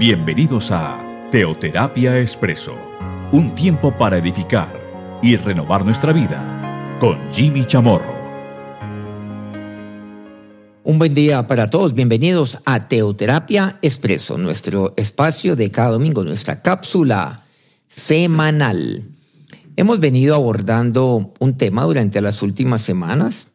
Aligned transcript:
Bienvenidos 0.00 0.70
a 0.70 1.28
Teoterapia 1.30 2.18
Expreso, 2.18 2.74
un 3.32 3.54
tiempo 3.54 3.94
para 3.98 4.16
edificar 4.16 5.20
y 5.22 5.36
renovar 5.36 5.84
nuestra 5.84 6.14
vida 6.14 6.96
con 6.98 7.18
Jimmy 7.30 7.66
Chamorro. 7.66 8.16
Un 10.84 10.98
buen 10.98 11.12
día 11.12 11.46
para 11.46 11.68
todos, 11.68 11.92
bienvenidos 11.92 12.60
a 12.64 12.88
Teoterapia 12.88 13.78
Expreso, 13.82 14.38
nuestro 14.38 14.94
espacio 14.96 15.54
de 15.54 15.70
cada 15.70 15.90
domingo, 15.90 16.24
nuestra 16.24 16.62
cápsula 16.62 17.44
semanal. 17.86 19.04
Hemos 19.76 20.00
venido 20.00 20.34
abordando 20.34 21.34
un 21.40 21.58
tema 21.58 21.82
durante 21.82 22.22
las 22.22 22.40
últimas 22.40 22.80
semanas 22.80 23.48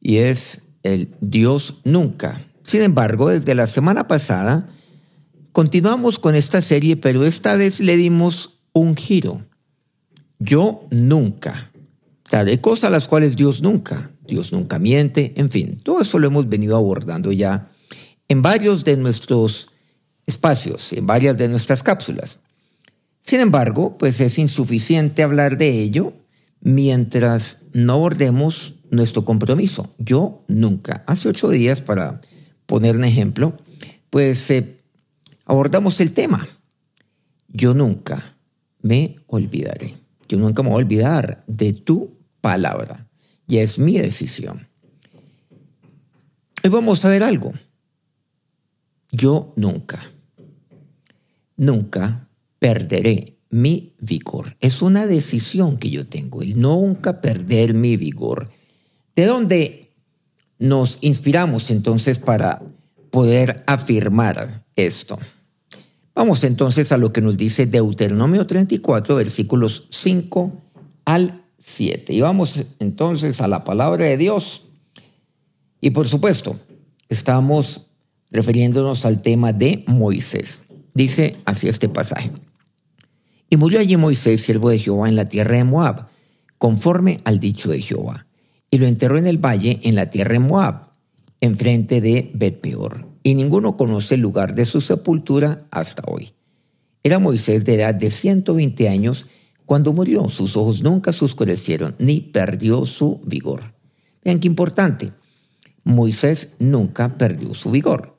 y 0.00 0.18
es 0.18 0.60
el 0.84 1.12
Dios 1.20 1.78
nunca. 1.82 2.40
Sin 2.62 2.82
embargo, 2.82 3.30
desde 3.30 3.56
la 3.56 3.66
semana 3.66 4.06
pasada, 4.06 4.68
Continuamos 5.56 6.18
con 6.18 6.34
esta 6.34 6.60
serie, 6.60 6.98
pero 6.98 7.24
esta 7.24 7.56
vez 7.56 7.80
le 7.80 7.96
dimos 7.96 8.58
un 8.74 8.94
giro. 8.94 9.46
Yo 10.38 10.86
nunca. 10.90 11.72
Hay 12.30 12.58
cosas 12.58 12.90
las 12.90 13.08
cuales 13.08 13.36
Dios 13.36 13.62
nunca. 13.62 14.10
Dios 14.28 14.52
nunca 14.52 14.78
miente, 14.78 15.32
en 15.36 15.48
fin, 15.48 15.80
todo 15.82 16.02
eso 16.02 16.18
lo 16.18 16.26
hemos 16.26 16.50
venido 16.50 16.76
abordando 16.76 17.32
ya 17.32 17.70
en 18.28 18.42
varios 18.42 18.84
de 18.84 18.98
nuestros 18.98 19.70
espacios, 20.26 20.92
en 20.92 21.06
varias 21.06 21.38
de 21.38 21.48
nuestras 21.48 21.82
cápsulas. 21.82 22.40
Sin 23.22 23.40
embargo, 23.40 23.96
pues 23.96 24.20
es 24.20 24.38
insuficiente 24.38 25.22
hablar 25.22 25.56
de 25.56 25.80
ello 25.80 26.12
mientras 26.60 27.62
no 27.72 27.94
abordemos 27.94 28.74
nuestro 28.90 29.24
compromiso. 29.24 29.94
Yo 29.96 30.44
nunca. 30.48 31.02
Hace 31.06 31.30
ocho 31.30 31.48
días, 31.48 31.80
para 31.80 32.20
poner 32.66 32.94
un 32.94 33.04
ejemplo, 33.04 33.56
pues 34.10 34.50
eh, 34.50 34.75
abordamos 35.46 36.00
el 36.00 36.12
tema. 36.12 36.46
Yo 37.48 37.72
nunca 37.72 38.36
me 38.82 39.16
olvidaré. 39.28 39.94
Yo 40.28 40.36
nunca 40.38 40.62
me 40.62 40.68
voy 40.68 40.82
a 40.82 40.84
olvidar 40.84 41.44
de 41.46 41.72
tu 41.72 42.18
palabra. 42.40 43.08
Ya 43.46 43.62
es 43.62 43.78
mi 43.78 43.96
decisión. 43.96 44.68
Hoy 46.62 46.70
vamos 46.70 47.04
a 47.04 47.08
ver 47.08 47.22
algo. 47.22 47.54
Yo 49.12 49.52
nunca, 49.56 50.00
nunca 51.56 52.28
perderé 52.58 53.38
mi 53.50 53.94
vigor. 54.00 54.56
Es 54.60 54.82
una 54.82 55.06
decisión 55.06 55.78
que 55.78 55.90
yo 55.90 56.08
tengo, 56.08 56.42
el 56.42 56.60
nunca 56.60 57.20
perder 57.20 57.72
mi 57.72 57.96
vigor. 57.96 58.50
¿De 59.14 59.26
dónde 59.26 59.94
nos 60.58 60.98
inspiramos 61.02 61.70
entonces 61.70 62.18
para 62.18 62.62
poder 63.10 63.62
afirmar 63.66 64.66
esto? 64.74 65.18
Vamos 66.16 66.42
entonces 66.44 66.92
a 66.92 66.96
lo 66.96 67.12
que 67.12 67.20
nos 67.20 67.36
dice 67.36 67.66
Deuteronomio 67.66 68.46
34, 68.46 69.16
versículos 69.16 69.86
5 69.90 70.50
al 71.04 71.42
7. 71.58 72.14
Y 72.14 72.22
vamos 72.22 72.64
entonces 72.78 73.42
a 73.42 73.48
la 73.48 73.64
palabra 73.64 74.06
de 74.06 74.16
Dios. 74.16 74.62
Y 75.78 75.90
por 75.90 76.08
supuesto, 76.08 76.58
estamos 77.10 77.88
refiriéndonos 78.30 79.04
al 79.04 79.20
tema 79.20 79.52
de 79.52 79.84
Moisés. 79.88 80.62
Dice 80.94 81.36
así 81.44 81.68
este 81.68 81.90
pasaje. 81.90 82.32
Y 83.50 83.58
murió 83.58 83.78
allí 83.78 83.98
Moisés, 83.98 84.40
siervo 84.40 84.70
de 84.70 84.78
Jehová, 84.78 85.10
en 85.10 85.16
la 85.16 85.28
tierra 85.28 85.56
de 85.56 85.64
Moab, 85.64 86.06
conforme 86.56 87.20
al 87.24 87.40
dicho 87.40 87.68
de 87.68 87.82
Jehová. 87.82 88.26
Y 88.70 88.78
lo 88.78 88.86
enterró 88.86 89.18
en 89.18 89.26
el 89.26 89.36
valle, 89.36 89.80
en 89.82 89.94
la 89.94 90.08
tierra 90.08 90.32
de 90.32 90.38
Moab, 90.38 90.88
enfrente 91.42 92.00
de 92.00 92.30
Betpeor 92.32 93.15
y 93.26 93.34
ninguno 93.34 93.76
conoce 93.76 94.14
el 94.14 94.20
lugar 94.20 94.54
de 94.54 94.64
su 94.64 94.80
sepultura 94.80 95.66
hasta 95.72 96.04
hoy. 96.06 96.32
Era 97.02 97.18
Moisés 97.18 97.64
de 97.64 97.74
edad 97.74 97.92
de 97.92 98.12
120 98.12 98.88
años 98.88 99.26
cuando 99.64 99.92
murió. 99.92 100.28
Sus 100.28 100.56
ojos 100.56 100.84
nunca 100.84 101.12
se 101.12 101.24
oscurecieron 101.24 101.96
ni 101.98 102.20
perdió 102.20 102.86
su 102.86 103.20
vigor. 103.26 103.74
Vean 104.24 104.38
qué 104.38 104.46
importante. 104.46 105.12
Moisés 105.82 106.54
nunca 106.60 107.18
perdió 107.18 107.52
su 107.52 107.72
vigor. 107.72 108.16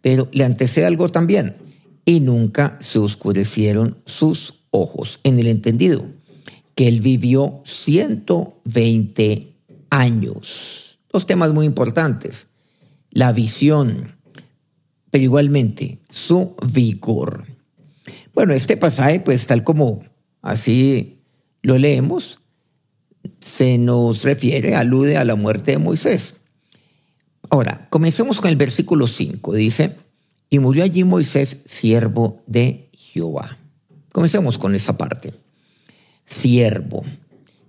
Pero 0.00 0.28
le 0.32 0.42
antecede 0.42 0.86
algo 0.86 1.10
también. 1.10 1.54
Y 2.04 2.18
nunca 2.18 2.76
se 2.80 2.98
oscurecieron 2.98 3.98
sus 4.04 4.64
ojos. 4.72 5.20
En 5.22 5.38
el 5.38 5.46
entendido 5.46 6.06
que 6.74 6.88
él 6.88 7.00
vivió 7.00 7.62
120 7.66 9.54
años. 9.90 10.98
Dos 11.12 11.24
temas 11.24 11.52
muy 11.52 11.66
importantes. 11.66 12.48
La 13.12 13.32
visión 13.32 14.14
pero 15.14 15.22
igualmente 15.22 16.00
su 16.10 16.56
vigor. 16.72 17.46
Bueno, 18.34 18.52
este 18.52 18.76
pasaje, 18.76 19.20
pues 19.20 19.46
tal 19.46 19.62
como 19.62 20.04
así 20.42 21.20
lo 21.62 21.78
leemos, 21.78 22.40
se 23.40 23.78
nos 23.78 24.24
refiere, 24.24 24.74
alude 24.74 25.16
a 25.16 25.24
la 25.24 25.36
muerte 25.36 25.70
de 25.70 25.78
Moisés. 25.78 26.38
Ahora, 27.48 27.86
comencemos 27.90 28.40
con 28.40 28.50
el 28.50 28.56
versículo 28.56 29.06
5. 29.06 29.54
Dice, 29.54 29.94
y 30.50 30.58
murió 30.58 30.82
allí 30.82 31.04
Moisés, 31.04 31.58
siervo 31.66 32.42
de 32.48 32.90
Jehová. 32.92 33.56
Comencemos 34.10 34.58
con 34.58 34.74
esa 34.74 34.98
parte. 34.98 35.32
Siervo. 36.26 37.04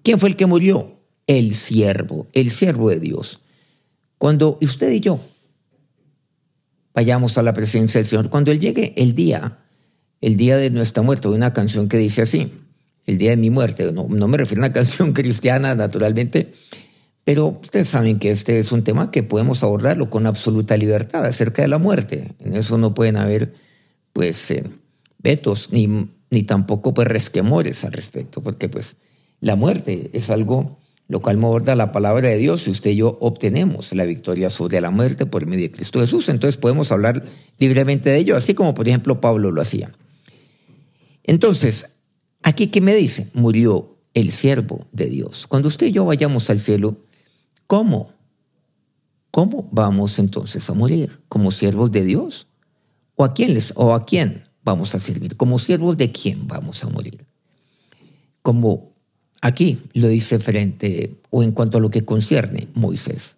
¿Quién 0.01 0.17
fue 0.17 0.29
el 0.29 0.35
que 0.35 0.47
murió? 0.47 0.97
El 1.28 1.53
siervo, 1.53 2.25
el 2.34 2.50
siervo 2.50 2.89
de 2.89 3.00
Dios. 3.00 3.39
Cuando 4.17 4.57
usted 4.63 4.91
y 4.94 5.00
yo 5.00 5.19
vayamos 6.95 7.38
a 7.38 7.44
la 7.44 7.53
presencia 7.53 8.00
del 8.00 8.07
Señor. 8.07 8.29
Cuando 8.29 8.51
Él 8.51 8.59
llegue 8.59 8.94
el 8.97 9.13
día, 9.13 9.59
el 10.22 10.38
día 10.38 10.57
de 10.57 10.72
nuestra 10.72 11.03
muerte, 11.03 11.28
hay 11.28 11.35
una 11.35 11.53
canción 11.53 11.89
que 11.89 11.97
dice 11.97 12.22
así, 12.22 12.51
el 13.06 13.17
día 13.17 13.31
de 13.31 13.38
mi 13.38 13.50
muerte, 13.50 13.91
no, 13.91 14.07
no 14.09 14.28
me 14.28 14.38
refiero 14.38 14.63
a 14.63 14.66
una 14.66 14.73
canción 14.79 15.13
cristiana 15.13 15.75
naturalmente, 15.75 16.53
pero 17.25 17.59
ustedes 17.61 17.89
saben 17.89 18.17
que 18.17 18.31
este 18.31 18.59
es 18.59 18.72
un 18.72 18.84
tema 18.84 19.11
que 19.11 19.23
podemos 19.23 19.61
abordarlo 19.63 20.09
con 20.09 20.25
absoluta 20.25 20.78
libertad 20.78 21.25
acerca 21.25 21.61
de 21.61 21.67
la 21.67 21.79
muerte. 21.79 22.34
En 22.39 22.55
eso 22.55 22.78
no 22.78 22.94
pueden 22.94 23.17
haber, 23.17 23.53
pues, 24.13 24.50
eh, 24.51 24.63
vetos 25.17 25.72
ni, 25.72 26.09
ni 26.29 26.44
tampoco, 26.44 26.94
pues, 26.94 27.07
resquemores 27.07 27.84
al 27.84 27.94
respecto, 27.94 28.41
porque, 28.41 28.69
pues, 28.69 28.95
la 29.41 29.55
muerte 29.55 30.11
es 30.13 30.29
algo 30.29 30.79
lo 31.07 31.21
cual 31.21 31.38
aborda 31.38 31.75
la 31.75 31.91
palabra 31.91 32.29
de 32.29 32.38
Dios 32.38 32.67
y 32.67 32.71
usted 32.71 32.91
y 32.91 32.97
yo 32.97 33.17
obtenemos 33.21 33.93
la 33.93 34.05
victoria 34.05 34.49
sobre 34.49 34.81
la 34.81 34.89
muerte 34.89 35.25
por 35.25 35.45
medio 35.45 35.63
de 35.63 35.71
Cristo 35.71 35.99
Jesús. 35.99 36.29
Entonces 36.29 36.57
podemos 36.57 36.91
hablar 36.91 37.25
libremente 37.59 38.09
de 38.09 38.17
ello, 38.17 38.35
así 38.35 38.53
como 38.53 38.73
por 38.73 38.88
ejemplo 38.88 39.21
Pablo 39.21 39.51
lo 39.51 39.61
hacía. 39.61 39.91
Entonces, 41.23 41.95
aquí 42.41 42.67
qué 42.67 42.81
me 42.81 42.95
dice, 42.95 43.29
murió 43.33 43.97
el 44.13 44.31
siervo 44.31 44.88
de 44.91 45.07
Dios. 45.07 45.45
Cuando 45.47 45.67
usted 45.67 45.88
y 45.88 45.91
yo 45.91 46.05
vayamos 46.05 46.49
al 46.49 46.59
cielo, 46.59 46.97
¿cómo? 47.67 48.13
¿Cómo 49.29 49.67
vamos 49.72 50.17
entonces 50.17 50.69
a 50.69 50.73
morir? 50.73 51.19
¿Como 51.27 51.51
siervos 51.51 51.91
de 51.91 52.03
Dios? 52.03 52.47
¿O 53.16 53.25
a 53.25 53.33
quién 53.33 53.53
les 53.53 53.73
o 53.75 53.93
a 53.93 54.05
quién 54.05 54.45
vamos 54.63 54.95
a 54.95 54.99
servir? 54.99 55.35
¿Como 55.35 55.59
siervos 55.59 55.97
de 55.97 56.11
quién 56.11 56.47
vamos 56.47 56.83
a 56.83 56.89
morir? 56.89 57.25
¿Como 58.41 58.94
Aquí 59.45 59.78
lo 59.94 60.07
dice 60.07 60.39
frente 60.39 61.17
o 61.29 61.44
en 61.44 61.51
cuanto 61.51 61.78
a 61.78 61.79
lo 61.79 61.91
que 61.91 62.03
concierne 62.03 62.67
Moisés. 62.73 63.35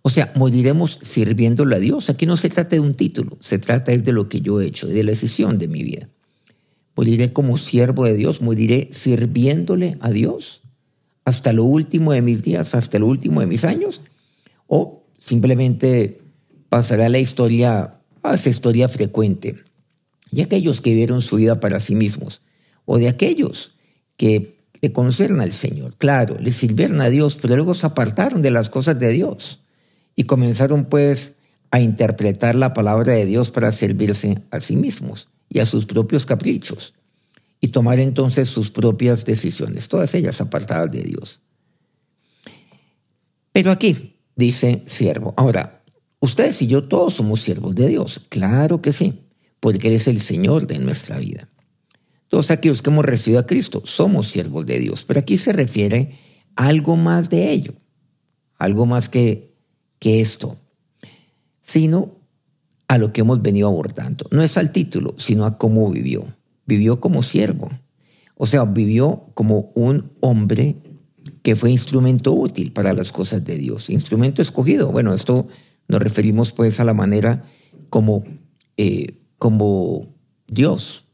O 0.00 0.08
sea, 0.08 0.32
moriremos 0.34 0.98
sirviéndole 1.02 1.76
a 1.76 1.78
Dios. 1.78 2.08
Aquí 2.08 2.24
no 2.24 2.38
se 2.38 2.48
trata 2.48 2.76
de 2.76 2.80
un 2.80 2.94
título, 2.94 3.36
se 3.40 3.58
trata 3.58 3.94
de 3.94 4.12
lo 4.12 4.30
que 4.30 4.40
yo 4.40 4.58
he 4.58 4.66
hecho, 4.66 4.86
de 4.86 5.04
la 5.04 5.10
decisión 5.10 5.58
de 5.58 5.68
mi 5.68 5.82
vida. 5.82 6.08
Moriré 6.96 7.34
como 7.34 7.58
siervo 7.58 8.06
de 8.06 8.14
Dios, 8.14 8.40
moriré 8.40 8.88
sirviéndole 8.90 9.98
a 10.00 10.10
Dios 10.10 10.62
hasta 11.26 11.52
lo 11.52 11.64
último 11.64 12.12
de 12.12 12.22
mis 12.22 12.42
días, 12.42 12.74
hasta 12.74 12.98
lo 12.98 13.06
último 13.06 13.42
de 13.42 13.46
mis 13.46 13.64
años, 13.64 14.00
o 14.66 15.04
simplemente 15.18 16.22
pasará 16.70 17.10
la 17.10 17.18
historia, 17.18 17.96
a 18.22 18.34
esa 18.34 18.48
historia 18.48 18.88
frecuente, 18.88 19.56
y 20.32 20.40
aquellos 20.40 20.80
que 20.80 20.94
vieron 20.94 21.20
su 21.20 21.36
vida 21.36 21.60
para 21.60 21.80
sí 21.80 21.94
mismos, 21.94 22.40
o 22.86 22.96
de 22.96 23.08
aquellos 23.08 23.74
que 24.16 24.59
le 24.82 24.92
conocieron 24.92 25.40
al 25.40 25.52
Señor, 25.52 25.96
claro, 25.96 26.36
le 26.40 26.52
sirvieron 26.52 27.00
a 27.00 27.10
Dios, 27.10 27.36
pero 27.40 27.56
luego 27.56 27.74
se 27.74 27.86
apartaron 27.86 28.42
de 28.42 28.50
las 28.50 28.70
cosas 28.70 28.98
de 28.98 29.10
Dios 29.10 29.60
y 30.16 30.24
comenzaron 30.24 30.86
pues 30.86 31.32
a 31.70 31.80
interpretar 31.80 32.54
la 32.54 32.72
palabra 32.72 33.12
de 33.12 33.26
Dios 33.26 33.50
para 33.50 33.72
servirse 33.72 34.42
a 34.50 34.60
sí 34.60 34.76
mismos 34.76 35.28
y 35.48 35.58
a 35.58 35.66
sus 35.66 35.86
propios 35.86 36.26
caprichos 36.26 36.94
y 37.60 37.68
tomar 37.68 37.98
entonces 37.98 38.48
sus 38.48 38.70
propias 38.70 39.24
decisiones, 39.24 39.88
todas 39.88 40.14
ellas 40.14 40.40
apartadas 40.40 40.90
de 40.90 41.02
Dios. 41.02 41.40
Pero 43.52 43.70
aquí 43.70 44.16
dice 44.34 44.82
siervo. 44.86 45.34
Ahora, 45.36 45.82
ustedes 46.20 46.62
y 46.62 46.66
yo 46.66 46.84
todos 46.84 47.14
somos 47.14 47.42
siervos 47.42 47.74
de 47.74 47.88
Dios, 47.88 48.22
claro 48.30 48.80
que 48.80 48.92
sí, 48.92 49.20
porque 49.60 49.88
Él 49.88 49.94
es 49.94 50.08
el 50.08 50.20
Señor 50.20 50.66
de 50.66 50.78
nuestra 50.78 51.18
vida. 51.18 51.49
Todos 52.30 52.52
aquellos 52.52 52.80
que 52.80 52.90
hemos 52.90 53.04
recibido 53.04 53.40
a 53.40 53.46
Cristo 53.46 53.82
somos 53.84 54.28
siervos 54.28 54.64
de 54.64 54.78
Dios, 54.78 55.04
pero 55.04 55.18
aquí 55.18 55.36
se 55.36 55.52
refiere 55.52 56.16
a 56.54 56.68
algo 56.68 56.94
más 56.94 57.28
de 57.28 57.50
ello, 57.50 57.74
algo 58.56 58.86
más 58.86 59.08
que, 59.08 59.52
que 59.98 60.20
esto, 60.20 60.56
sino 61.60 62.14
a 62.86 62.98
lo 62.98 63.12
que 63.12 63.22
hemos 63.22 63.42
venido 63.42 63.66
abordando. 63.66 64.26
No 64.30 64.42
es 64.42 64.56
al 64.56 64.70
título, 64.70 65.14
sino 65.18 65.44
a 65.44 65.58
cómo 65.58 65.90
vivió. 65.90 66.24
Vivió 66.66 67.00
como 67.00 67.24
siervo. 67.24 67.68
O 68.36 68.46
sea, 68.46 68.64
vivió 68.64 69.24
como 69.34 69.72
un 69.74 70.12
hombre 70.20 70.76
que 71.42 71.56
fue 71.56 71.72
instrumento 71.72 72.32
útil 72.32 72.72
para 72.72 72.92
las 72.92 73.10
cosas 73.10 73.44
de 73.44 73.56
Dios. 73.56 73.90
Instrumento 73.90 74.40
escogido. 74.40 74.92
Bueno, 74.92 75.12
esto 75.14 75.48
nos 75.88 76.00
referimos 76.00 76.52
pues 76.52 76.78
a 76.78 76.84
la 76.84 76.94
manera 76.94 77.44
como, 77.88 78.22
eh, 78.76 79.18
como 79.36 80.14
Dios 80.46 81.09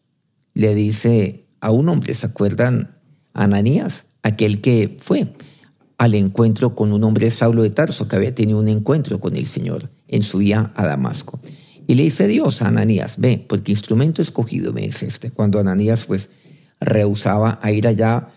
le 0.56 0.74
dice 0.74 1.44
a 1.60 1.70
un 1.70 1.90
hombre, 1.90 2.14
¿se 2.14 2.26
acuerdan? 2.26 2.96
Ananías, 3.34 4.06
aquel 4.22 4.62
que 4.62 4.96
fue 4.98 5.34
al 5.98 6.14
encuentro 6.14 6.74
con 6.74 6.94
un 6.94 7.04
hombre 7.04 7.30
Saulo 7.30 7.62
de 7.62 7.68
Tarso 7.68 8.08
que 8.08 8.16
había 8.16 8.34
tenido 8.34 8.58
un 8.58 8.68
encuentro 8.68 9.20
con 9.20 9.36
el 9.36 9.46
Señor 9.46 9.90
en 10.08 10.22
su 10.22 10.38
vía 10.38 10.72
a 10.74 10.86
Damasco. 10.86 11.40
Y 11.86 11.94
le 11.94 12.04
dice 12.04 12.26
Dios 12.26 12.62
a 12.62 12.68
Ananías, 12.68 13.16
ve, 13.18 13.44
porque 13.46 13.70
instrumento 13.70 14.22
escogido 14.22 14.72
me 14.72 14.86
es 14.86 15.02
este. 15.02 15.30
Cuando 15.30 15.60
Ananías 15.60 16.04
pues 16.06 16.30
rehusaba 16.80 17.58
a 17.62 17.70
ir 17.70 17.86
allá 17.86 18.30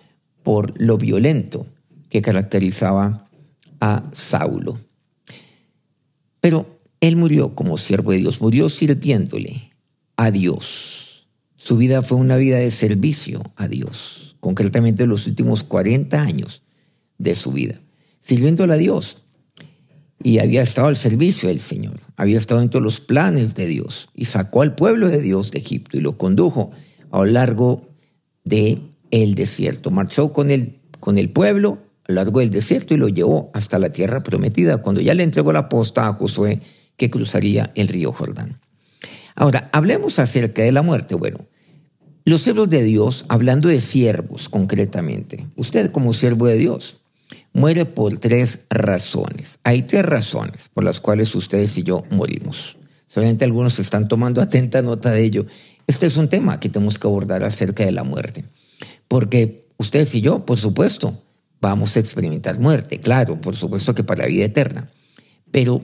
por 0.44 0.74
lo 0.80 0.98
violento 0.98 1.68
que 2.10 2.22
caracterizaba 2.22 3.30
a 3.80 4.04
Saulo. 4.14 4.78
Pero 6.42 6.82
él 7.00 7.16
murió 7.16 7.56
como 7.56 7.78
siervo 7.78 8.12
de 8.12 8.18
Dios, 8.18 8.42
murió 8.42 8.68
sirviéndole 8.68 9.72
a 10.18 10.32
Dios. 10.32 11.09
Su 11.62 11.76
vida 11.76 12.02
fue 12.02 12.18
una 12.18 12.38
vida 12.38 12.58
de 12.58 12.72
servicio 12.72 13.44
a 13.58 13.68
Dios, 13.68 14.38
concretamente 14.40 15.06
los 15.06 15.28
últimos 15.28 15.64
40 15.64 16.20
años 16.20 16.64
de 17.18 17.36
su 17.36 17.52
vida, 17.52 17.82
sirviéndole 18.22 18.74
a 18.74 18.78
Dios. 18.78 19.24
Y 20.24 20.40
había 20.40 20.62
estado 20.62 20.88
al 20.88 20.96
servicio 20.96 21.50
del 21.50 21.60
Señor, 21.60 22.00
había 22.16 22.38
estado 22.38 22.62
en 22.62 22.70
todos 22.70 22.84
los 22.84 23.02
planes 23.02 23.56
de 23.56 23.68
Dios 23.68 24.08
y 24.16 24.26
sacó 24.26 24.62
al 24.62 24.74
pueblo 24.74 25.10
de 25.10 25.22
Dios 25.22 25.52
de 25.52 25.60
Egipto 25.60 25.98
y 25.98 26.02
lo 26.02 26.18
condujo 26.18 26.72
a 27.12 27.20
lo 27.20 27.26
largo 27.26 27.90
de 28.46 28.80
el 29.12 29.36
desierto. 29.36 29.92
Marchó 29.92 30.32
con 30.32 30.52
el, 30.52 30.80
con 31.02 31.18
el 31.18 31.30
pueblo 31.30 31.80
a 32.08 32.14
lo 32.14 32.16
largo 32.16 32.40
del 32.40 32.52
desierto 32.52 32.94
y 32.94 32.98
lo 32.98 33.10
llevó 33.10 33.52
hasta 33.54 33.80
la 33.80 33.90
tierra 33.90 34.24
prometida, 34.24 34.78
cuando 34.78 35.02
ya 35.02 35.14
le 35.14 35.24
entregó 35.24 35.52
la 35.52 35.68
posta 35.68 36.08
a 36.08 36.14
Josué 36.14 36.62
que 36.96 37.10
cruzaría 37.10 37.72
el 37.76 37.90
río 37.90 38.14
Jordán. 38.14 38.60
Ahora, 39.36 39.70
hablemos 39.74 40.20
acerca 40.20 40.62
de 40.62 40.72
la 40.72 40.82
muerte. 40.82 41.16
Bueno, 41.16 41.40
los 42.26 42.42
siervos 42.42 42.70
de 42.70 42.84
Dios, 42.84 43.26
hablando 43.30 43.70
de 43.70 43.82
siervos 43.82 44.50
concretamente, 44.50 45.48
usted 45.56 45.92
como 45.92 46.14
siervo 46.14 46.48
de 46.48 46.58
Dios, 46.58 47.02
muere 47.54 47.86
por 47.86 48.18
tres 48.20 48.66
razones. 48.70 49.60
Hay 49.64 49.84
tres 49.84 50.06
razones 50.06 50.70
por 50.74 50.84
las 50.84 51.00
cuales 51.00 51.34
ustedes 51.36 51.78
y 51.78 51.84
yo 51.84 52.04
morimos. 52.12 52.78
Solamente 53.08 53.46
algunos 53.46 53.80
están 53.80 54.08
tomando 54.08 54.42
atenta 54.44 54.82
nota 54.82 55.12
de 55.12 55.24
ello. 55.24 55.46
Este 55.88 56.06
es 56.06 56.18
un 56.18 56.30
tema 56.30 56.60
que 56.60 56.70
tenemos 56.70 57.00
que 57.00 57.08
abordar 57.08 57.44
acerca 57.44 57.84
de 57.84 57.92
la 57.92 58.04
muerte. 58.04 58.46
Porque 59.08 59.68
ustedes 59.78 60.14
y 60.14 60.22
yo, 60.22 60.46
por 60.46 60.60
supuesto, 60.60 61.18
vamos 61.62 61.96
a 61.96 62.00
experimentar 62.00 62.60
muerte. 62.60 63.00
Claro, 63.00 63.42
por 63.42 63.56
supuesto 63.56 63.96
que 63.96 64.04
para 64.04 64.24
la 64.24 64.28
vida 64.28 64.46
eterna. 64.46 64.92
Pero 65.52 65.82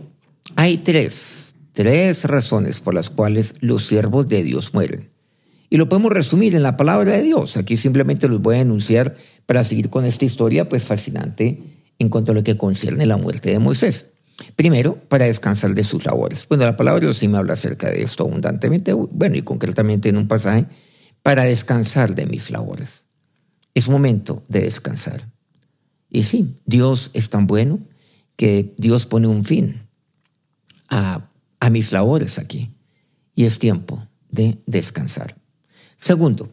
hay 0.56 0.78
tres, 0.78 1.45
tres 1.76 2.24
razones 2.24 2.80
por 2.80 2.96
las 2.96 3.12
cuales 3.12 3.54
los 3.60 3.86
siervos 3.86 4.28
de 4.28 4.44
Dios 4.44 4.74
mueren. 4.74 5.10
Y 5.70 5.78
lo 5.78 5.90
podemos 5.90 6.12
resumir 6.12 6.56
en 6.56 6.64
la 6.64 6.78
palabra 6.78 7.12
de 7.12 7.22
Dios. 7.22 7.58
Aquí 7.58 7.78
simplemente 7.78 8.28
los 8.28 8.42
voy 8.42 8.56
a 8.56 8.62
enunciar 8.62 9.16
para 9.46 9.64
seguir 9.64 9.90
con 9.90 10.06
esta 10.06 10.26
historia 10.26 10.70
pues 10.70 10.84
fascinante 10.84 11.62
en 12.00 12.10
cuanto 12.10 12.32
a 12.32 12.36
lo 12.36 12.44
que 12.44 12.58
concierne 12.58 13.06
la 13.06 13.18
muerte 13.18 13.52
de 13.52 13.60
Moisés. 13.60 14.08
Primero, 14.56 14.96
para 15.08 15.26
descansar 15.26 15.76
de 15.76 15.84
sus 15.84 16.06
labores. 16.06 16.48
Bueno, 16.48 16.66
la 16.66 16.76
palabra 16.76 17.00
de 17.00 17.08
Dios 17.08 17.18
sí 17.18 17.28
me 17.28 17.38
habla 17.38 17.54
acerca 17.54 17.90
de 17.90 18.04
esto 18.04 18.24
abundantemente, 18.24 18.94
bueno, 18.94 19.36
y 19.36 19.42
concretamente 19.42 20.10
en 20.10 20.18
un 20.18 20.28
pasaje, 20.28 20.66
para 21.24 21.44
descansar 21.44 22.16
de 22.16 22.26
mis 22.26 22.52
labores. 22.52 23.06
Es 23.74 23.88
momento 23.88 24.44
de 24.48 24.62
descansar. 24.62 25.30
Y 26.10 26.24
sí, 26.24 26.60
Dios 26.66 27.12
es 27.14 27.30
tan 27.30 27.48
bueno 27.48 27.80
que 28.36 28.74
Dios 28.78 29.06
pone 29.06 29.28
un 29.28 29.44
fin 29.44 29.88
a, 30.90 31.30
a 31.66 31.72
mis 31.72 31.92
labores 31.92 32.38
aquí. 32.38 32.70
Y 33.34 33.46
es 33.46 33.58
tiempo 33.58 34.08
de 34.30 34.60
descansar. 34.68 35.36
Segundo, 35.98 36.52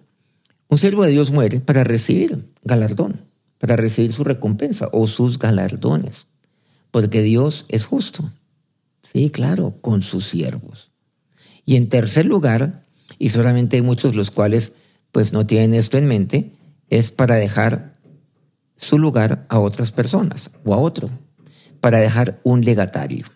un 0.68 0.78
siervo 0.78 1.04
de 1.04 1.10
Dios 1.10 1.30
muere 1.30 1.60
para 1.60 1.84
recibir 1.84 2.48
galardón, 2.64 3.20
para 3.58 3.76
recibir 3.76 4.10
su 4.14 4.24
recompensa 4.24 4.88
o 4.90 5.06
sus 5.06 5.38
galardones, 5.38 6.28
porque 6.90 7.20
Dios 7.20 7.66
es 7.68 7.84
justo. 7.84 8.32
Sí, 9.02 9.28
claro, 9.28 9.76
con 9.82 10.02
sus 10.02 10.24
siervos. 10.24 10.90
Y 11.66 11.76
en 11.76 11.90
tercer 11.90 12.24
lugar, 12.24 12.86
y 13.18 13.28
solamente 13.28 13.76
hay 13.76 13.82
muchos 13.82 14.16
los 14.16 14.30
cuales 14.30 14.72
pues 15.10 15.34
no 15.34 15.44
tienen 15.44 15.74
esto 15.74 15.98
en 15.98 16.06
mente, 16.06 16.52
es 16.88 17.10
para 17.10 17.34
dejar 17.34 17.92
su 18.78 18.98
lugar 18.98 19.44
a 19.50 19.58
otras 19.58 19.92
personas 19.92 20.52
o 20.64 20.72
a 20.72 20.78
otro, 20.78 21.10
para 21.82 21.98
dejar 21.98 22.40
un 22.44 22.62
legatario. 22.62 23.26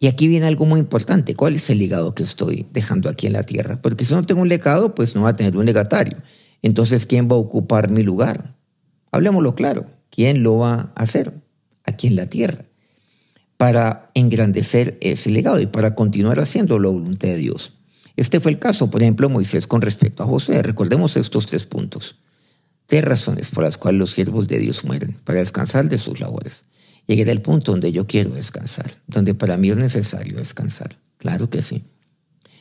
Y 0.00 0.06
aquí 0.06 0.28
viene 0.28 0.46
algo 0.46 0.64
muy 0.64 0.78
importante. 0.78 1.34
¿Cuál 1.34 1.56
es 1.56 1.68
el 1.70 1.78
legado 1.78 2.14
que 2.14 2.22
estoy 2.22 2.66
dejando 2.72 3.08
aquí 3.08 3.26
en 3.26 3.32
la 3.32 3.42
tierra? 3.42 3.82
Porque 3.82 4.04
si 4.04 4.14
no 4.14 4.22
tengo 4.22 4.42
un 4.42 4.48
legado, 4.48 4.94
pues 4.94 5.14
no 5.14 5.22
va 5.22 5.30
a 5.30 5.36
tener 5.36 5.56
un 5.56 5.66
legatario. 5.66 6.18
Entonces, 6.62 7.06
¿quién 7.06 7.28
va 7.28 7.34
a 7.34 7.38
ocupar 7.38 7.90
mi 7.90 8.02
lugar? 8.02 8.54
Hablemoslo 9.10 9.54
claro. 9.54 9.86
¿Quién 10.10 10.42
lo 10.42 10.58
va 10.58 10.92
a 10.94 11.02
hacer 11.02 11.34
aquí 11.84 12.06
en 12.06 12.16
la 12.16 12.26
tierra? 12.26 12.64
Para 13.56 14.10
engrandecer 14.14 14.98
ese 15.00 15.30
legado 15.30 15.60
y 15.60 15.66
para 15.66 15.94
continuar 15.94 16.38
haciendo 16.38 16.78
la 16.78 16.88
voluntad 16.88 17.28
de 17.28 17.36
Dios. 17.36 17.74
Este 18.16 18.40
fue 18.40 18.52
el 18.52 18.58
caso, 18.58 18.90
por 18.90 19.02
ejemplo, 19.02 19.28
Moisés 19.28 19.66
con 19.66 19.82
respecto 19.82 20.22
a 20.22 20.26
José. 20.26 20.62
Recordemos 20.62 21.16
estos 21.16 21.46
tres 21.46 21.66
puntos. 21.66 22.16
Tres 22.86 23.04
razones 23.04 23.50
por 23.50 23.64
las 23.64 23.76
cuales 23.76 23.98
los 23.98 24.12
siervos 24.12 24.48
de 24.48 24.58
Dios 24.58 24.84
mueren, 24.84 25.18
para 25.24 25.40
descansar 25.40 25.88
de 25.88 25.98
sus 25.98 26.20
labores. 26.20 26.64
Llegué 27.08 27.30
al 27.30 27.40
punto 27.40 27.72
donde 27.72 27.90
yo 27.90 28.06
quiero 28.06 28.30
descansar, 28.30 28.92
donde 29.06 29.34
para 29.34 29.56
mí 29.56 29.70
es 29.70 29.78
necesario 29.78 30.36
descansar. 30.36 30.96
Claro 31.16 31.48
que 31.48 31.62
sí. 31.62 31.84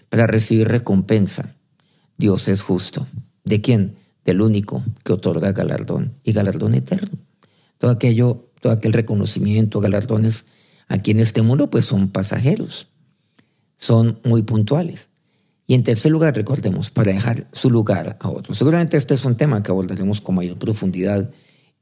Para 0.07 0.25
recibir 0.25 0.69
recompensa, 0.69 1.53
Dios 2.17 2.47
es 2.47 2.61
justo. 2.61 3.07
¿De 3.43 3.59
quién? 3.59 3.97
Del 4.23 4.41
único 4.41 4.85
que 5.03 5.11
otorga 5.11 5.51
galardón 5.51 6.13
y 6.23 6.31
galardón 6.31 6.75
eterno. 6.75 7.19
Todo 7.77 7.91
aquello, 7.91 8.49
todo 8.61 8.71
aquel 8.71 8.93
reconocimiento, 8.93 9.81
galardones 9.81 10.45
aquí 10.87 11.11
en 11.11 11.19
este 11.19 11.41
mundo, 11.41 11.69
pues 11.69 11.83
son 11.83 12.07
pasajeros. 12.07 12.87
Son 13.75 14.21
muy 14.23 14.43
puntuales. 14.43 15.09
Y 15.67 15.73
en 15.73 15.83
tercer 15.83 16.09
lugar, 16.09 16.33
recordemos, 16.33 16.89
para 16.89 17.11
dejar 17.11 17.47
su 17.51 17.69
lugar 17.69 18.17
a 18.21 18.29
otros. 18.29 18.57
Seguramente 18.57 18.95
este 18.95 19.13
es 19.13 19.25
un 19.25 19.35
tema 19.35 19.61
que 19.61 19.71
abordaremos 19.71 20.21
con 20.21 20.35
mayor 20.35 20.57
profundidad 20.57 21.29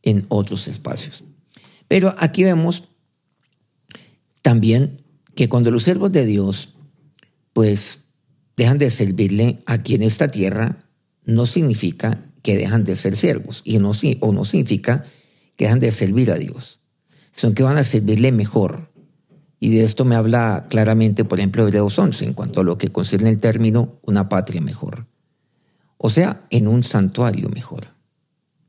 en 0.01 0.25
otros 0.29 0.67
espacios. 0.67 1.24
Pero 1.87 2.15
aquí 2.17 2.43
vemos 2.43 2.83
también 4.41 5.01
que 5.35 5.49
cuando 5.49 5.71
los 5.71 5.83
siervos 5.83 6.11
de 6.11 6.25
Dios, 6.25 6.73
pues, 7.53 7.99
dejan 8.57 8.77
de 8.77 8.89
servirle 8.89 9.61
aquí 9.65 9.95
en 9.95 10.03
esta 10.03 10.29
tierra, 10.29 10.79
no 11.25 11.45
significa 11.45 12.25
que 12.41 12.57
dejan 12.57 12.83
de 12.83 12.95
ser 12.95 13.17
siervos, 13.17 13.61
y 13.65 13.79
no, 13.79 13.91
o 14.19 14.31
no 14.31 14.45
significa 14.45 15.05
que 15.57 15.65
dejan 15.65 15.79
de 15.79 15.91
servir 15.91 16.31
a 16.31 16.35
Dios, 16.35 16.79
sino 17.31 17.53
que 17.53 17.63
van 17.63 17.77
a 17.77 17.83
servirle 17.83 18.31
mejor. 18.31 18.91
Y 19.59 19.69
de 19.69 19.83
esto 19.83 20.05
me 20.05 20.15
habla 20.15 20.67
claramente, 20.69 21.25
por 21.25 21.39
ejemplo, 21.39 21.63
Hebreos 21.63 21.97
11, 21.97 22.25
en 22.25 22.33
cuanto 22.33 22.61
a 22.61 22.63
lo 22.63 22.77
que 22.77 22.89
concierne 22.89 23.29
el 23.29 23.39
término 23.39 23.99
una 24.03 24.29
patria 24.29 24.61
mejor. 24.61 25.07
O 25.97 26.09
sea, 26.09 26.45
en 26.49 26.67
un 26.67 26.83
santuario 26.83 27.49
mejor. 27.49 27.87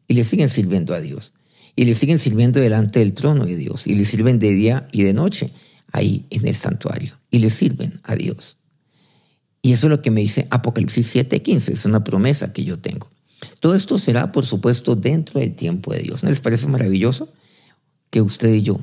Y 0.08 0.14
le 0.14 0.24
siguen 0.24 0.48
sirviendo 0.48 0.94
a 0.94 1.00
Dios 1.00 1.32
y 1.76 1.84
le 1.84 1.94
siguen 1.94 2.18
sirviendo 2.18 2.58
delante 2.58 2.98
del 2.98 3.12
trono 3.12 3.44
de 3.44 3.54
Dios 3.54 3.86
y 3.86 3.94
le 3.94 4.06
sirven 4.06 4.38
de 4.38 4.50
día 4.52 4.88
y 4.90 5.02
de 5.02 5.12
noche 5.12 5.50
ahí 5.92 6.26
en 6.30 6.48
el 6.48 6.54
santuario 6.54 7.18
y 7.30 7.38
le 7.38 7.50
sirven 7.50 8.00
a 8.02 8.16
Dios. 8.16 8.56
Y 9.60 9.72
eso 9.72 9.86
es 9.86 9.90
lo 9.90 10.00
que 10.00 10.10
me 10.10 10.22
dice 10.22 10.46
Apocalipsis 10.50 11.14
7:15, 11.14 11.72
es 11.72 11.84
una 11.84 12.02
promesa 12.02 12.52
que 12.52 12.64
yo 12.64 12.78
tengo. 12.78 13.10
Todo 13.60 13.74
esto 13.74 13.98
será, 13.98 14.32
por 14.32 14.46
supuesto, 14.46 14.96
dentro 14.96 15.40
del 15.40 15.54
tiempo 15.54 15.92
de 15.92 16.00
Dios. 16.00 16.22
¿No 16.22 16.30
les 16.30 16.40
parece 16.40 16.66
maravilloso 16.66 17.32
que 18.10 18.22
usted 18.22 18.52
y 18.54 18.62
yo, 18.62 18.80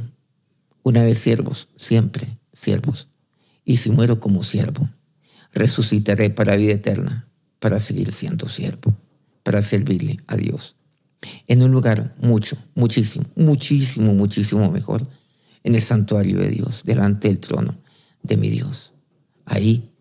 una 0.84 1.04
vez 1.04 1.18
siervos, 1.20 1.70
siempre 1.76 2.38
siervos, 2.54 3.08
y 3.66 3.78
si 3.78 3.90
muero 3.90 4.20
como 4.20 4.44
siervo, 4.44 4.90
resucitaré 5.54 6.30
para 6.30 6.56
vida 6.56 6.74
eterna, 6.74 7.28
para 7.60 7.80
seguir 7.80 8.12
siendo 8.12 8.48
siervo, 8.50 8.96
para 9.42 9.62
servirle 9.62 10.20
a 10.28 10.36
Dios? 10.36 10.76
En 11.48 11.64
un 11.64 11.72
lugar 11.72 12.16
mucho, 12.20 12.58
muchísimo, 12.76 13.26
muchísimo, 13.36 14.14
muchísimo 14.14 14.72
mejor, 14.72 15.08
en 15.64 15.76
el 15.76 15.82
santuario 15.82 16.40
de 16.40 16.50
Dios, 16.50 16.84
delante 16.84 17.28
del 17.28 17.40
trono 17.40 17.78
de 18.22 18.38
mi 18.38 18.50
Dios. 18.50 18.94
Ahí, 19.46 19.92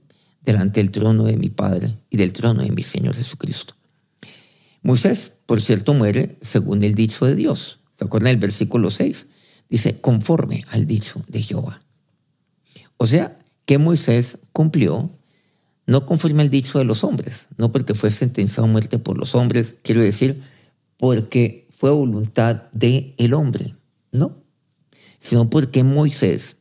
delante 0.44 0.80
del 0.80 0.90
trono 0.90 1.24
de 1.24 1.36
mi 1.36 1.50
Padre 1.50 1.94
y 2.10 2.16
del 2.16 2.32
trono 2.32 2.62
de 2.62 2.70
mi 2.70 2.82
Señor 2.82 3.14
Jesucristo. 3.14 3.74
Moisés, 4.82 5.32
por 5.46 5.60
cierto, 5.60 5.94
muere 5.94 6.36
según 6.40 6.82
el 6.82 6.94
dicho 6.94 7.26
de 7.26 7.36
Dios. 7.36 7.78
¿Se 7.96 8.04
acuerdan 8.04 8.32
del 8.32 8.40
versículo 8.40 8.90
6? 8.90 9.26
Dice, 9.68 10.00
conforme 10.00 10.64
al 10.70 10.86
dicho 10.86 11.22
de 11.28 11.42
Jehová. 11.42 11.82
O 12.96 13.06
sea, 13.06 13.38
que 13.64 13.78
Moisés 13.78 14.38
cumplió 14.52 15.10
no 15.86 16.06
conforme 16.06 16.42
al 16.42 16.50
dicho 16.50 16.78
de 16.78 16.84
los 16.84 17.04
hombres, 17.04 17.48
no 17.56 17.72
porque 17.72 17.94
fue 17.94 18.10
sentenciado 18.10 18.64
a 18.64 18.70
muerte 18.70 18.98
por 18.98 19.18
los 19.18 19.34
hombres, 19.34 19.74
quiero 19.82 20.00
decir, 20.00 20.42
porque 21.02 21.66
fue 21.72 21.90
voluntad 21.90 22.62
del 22.70 23.16
el 23.18 23.34
hombre, 23.34 23.74
no, 24.12 24.36
sino 25.18 25.50
porque 25.50 25.82
Moisés 25.82 26.58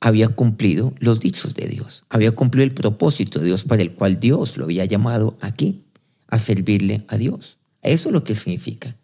había 0.00 0.28
cumplido 0.28 0.94
los 0.98 1.20
dichos 1.20 1.52
de 1.52 1.66
Dios, 1.66 2.02
había 2.08 2.30
cumplido 2.30 2.64
el 2.64 2.72
propósito 2.72 3.38
de 3.38 3.44
Dios 3.44 3.64
para 3.64 3.82
el 3.82 3.92
cual 3.92 4.18
Dios 4.18 4.56
lo 4.56 4.64
había 4.64 4.86
llamado 4.86 5.36
aquí, 5.42 5.84
a 6.26 6.38
servirle 6.38 7.04
a 7.08 7.18
Dios. 7.18 7.58
Eso 7.82 8.08
es 8.08 8.14
lo 8.14 8.24
que 8.24 8.34
significa. 8.34 8.96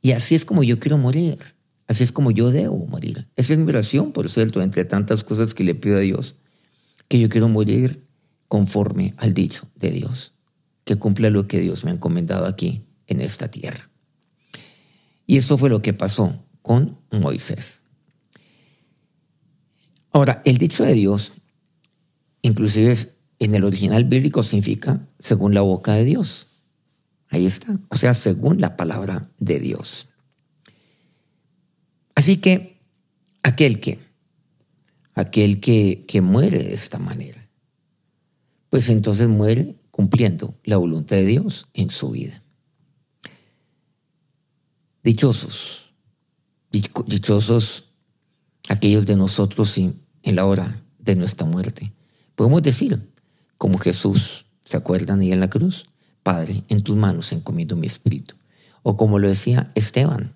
Y 0.00 0.12
así 0.12 0.36
es 0.36 0.44
como 0.44 0.62
yo 0.62 0.78
quiero 0.78 0.96
morir, 0.96 1.40
así 1.88 2.04
es 2.04 2.12
como 2.12 2.30
yo 2.30 2.52
debo 2.52 2.86
morir. 2.86 3.26
Esa 3.34 3.54
es 3.54 3.58
mi 3.58 3.68
oración, 3.68 4.12
por 4.12 4.28
cierto, 4.28 4.62
entre 4.62 4.84
tantas 4.84 5.24
cosas 5.24 5.54
que 5.54 5.64
le 5.64 5.74
pido 5.74 5.96
a 5.96 6.02
Dios, 6.02 6.36
que 7.08 7.18
yo 7.18 7.28
quiero 7.28 7.48
morir 7.48 8.06
conforme 8.46 9.12
al 9.16 9.34
dicho 9.34 9.66
de 9.74 9.90
Dios, 9.90 10.34
que 10.84 10.94
cumpla 10.94 11.30
lo 11.30 11.48
que 11.48 11.58
Dios 11.58 11.82
me 11.82 11.90
ha 11.90 11.94
encomendado 11.94 12.46
aquí 12.46 12.84
en 13.08 13.20
esta 13.20 13.50
tierra. 13.50 13.90
Y 15.26 15.36
eso 15.36 15.56
fue 15.58 15.70
lo 15.70 15.82
que 15.82 15.92
pasó 15.92 16.44
con 16.62 16.98
Moisés. 17.10 17.82
Ahora, 20.12 20.42
el 20.44 20.58
dicho 20.58 20.84
de 20.84 20.94
Dios, 20.94 21.32
inclusive 22.42 22.96
en 23.40 23.54
el 23.54 23.64
original 23.64 24.04
bíblico, 24.04 24.42
significa 24.42 25.08
según 25.18 25.54
la 25.54 25.62
boca 25.62 25.94
de 25.94 26.04
Dios. 26.04 26.48
Ahí 27.30 27.46
está, 27.46 27.80
o 27.88 27.96
sea, 27.96 28.14
según 28.14 28.60
la 28.60 28.76
palabra 28.76 29.28
de 29.38 29.58
Dios. 29.58 30.08
Así 32.14 32.36
que 32.36 32.80
aquel 33.42 33.80
que, 33.80 33.98
aquel 35.14 35.58
que, 35.58 36.04
que 36.06 36.20
muere 36.20 36.62
de 36.62 36.74
esta 36.74 36.98
manera, 36.98 37.48
pues 38.70 38.88
entonces 38.88 39.26
muere 39.26 39.74
cumpliendo 39.90 40.54
la 40.62 40.76
voluntad 40.76 41.16
de 41.16 41.26
Dios 41.26 41.66
en 41.74 41.90
su 41.90 42.12
vida. 42.12 42.43
Dichosos, 45.04 45.92
dichosos 46.70 47.90
aquellos 48.70 49.04
de 49.04 49.16
nosotros 49.16 49.76
en 49.76 50.00
la 50.34 50.46
hora 50.46 50.82
de 50.98 51.14
nuestra 51.14 51.46
muerte. 51.46 51.92
Podemos 52.34 52.62
decir, 52.62 53.12
como 53.58 53.76
Jesús, 53.76 54.46
¿se 54.64 54.78
acuerdan 54.78 55.20
ahí 55.20 55.30
en 55.30 55.40
la 55.40 55.50
cruz? 55.50 55.84
Padre, 56.22 56.64
en 56.70 56.82
tus 56.82 56.96
manos 56.96 57.32
encomiendo 57.32 57.76
mi 57.76 57.86
espíritu. 57.86 58.34
O 58.82 58.96
como 58.96 59.18
lo 59.18 59.28
decía 59.28 59.70
Esteban, 59.74 60.32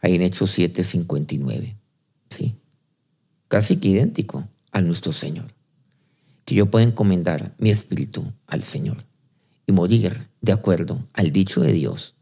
ahí 0.00 0.14
en 0.14 0.22
Hechos 0.22 0.52
7, 0.52 0.84
59. 0.84 1.76
¿Sí? 2.30 2.54
Casi 3.48 3.78
que 3.78 3.88
idéntico 3.88 4.46
a 4.70 4.82
nuestro 4.82 5.12
Señor. 5.12 5.52
Que 6.44 6.54
yo 6.54 6.70
pueda 6.70 6.84
encomendar 6.84 7.56
mi 7.58 7.70
espíritu 7.70 8.32
al 8.46 8.62
Señor 8.62 8.98
y 9.66 9.72
morir 9.72 10.28
de 10.42 10.52
acuerdo 10.52 11.04
al 11.12 11.32
dicho 11.32 11.60
de 11.60 11.72
Dios 11.72 12.14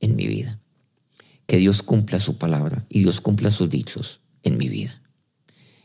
en 0.00 0.16
mi 0.16 0.26
vida 0.26 0.58
que 1.50 1.56
Dios 1.56 1.82
cumpla 1.82 2.20
su 2.20 2.38
palabra 2.38 2.86
y 2.88 3.00
Dios 3.00 3.20
cumpla 3.20 3.50
sus 3.50 3.68
dichos 3.68 4.20
en 4.44 4.56
mi 4.56 4.68
vida 4.68 5.02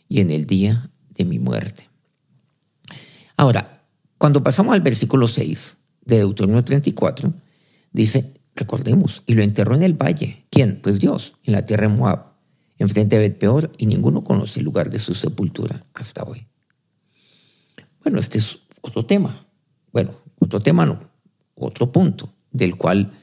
y 0.08 0.20
en 0.20 0.30
el 0.30 0.46
día 0.46 0.92
de 1.10 1.26
mi 1.26 1.40
muerte. 1.40 1.90
Ahora, 3.36 3.84
cuando 4.20 4.44
pasamos 4.44 4.76
al 4.76 4.82
versículo 4.82 5.28
6 5.28 5.78
de 6.02 6.18
Deuteronomio 6.18 6.64
34, 6.64 7.34
dice, 7.92 8.36
recordemos, 8.54 9.24
y 9.26 9.34
lo 9.34 9.42
enterró 9.42 9.74
en 9.74 9.82
el 9.82 9.96
valle. 9.96 10.46
¿Quién? 10.52 10.82
Pues 10.84 11.00
Dios, 11.00 11.34
en 11.42 11.54
la 11.54 11.66
tierra 11.66 11.88
de 11.88 11.96
Moab, 11.96 12.34
enfrente 12.78 13.16
de 13.16 13.24
Bet-peor, 13.24 13.72
y 13.80 13.88
ninguno 13.88 14.24
conoce 14.24 14.60
el 14.60 14.66
lugar 14.66 14.92
de 14.92 15.00
su 15.00 15.16
sepultura 15.16 15.84
hasta 15.96 16.22
hoy. 16.22 16.46
Bueno, 18.04 18.20
este 18.20 18.38
es 18.38 18.60
otro 18.82 19.08
tema. 19.08 19.48
Bueno, 19.92 20.12
otro 20.38 20.60
tema 20.60 20.86
no, 20.86 21.00
otro 21.56 21.92
punto 21.92 22.36
del 22.52 22.78
cual 22.78 23.18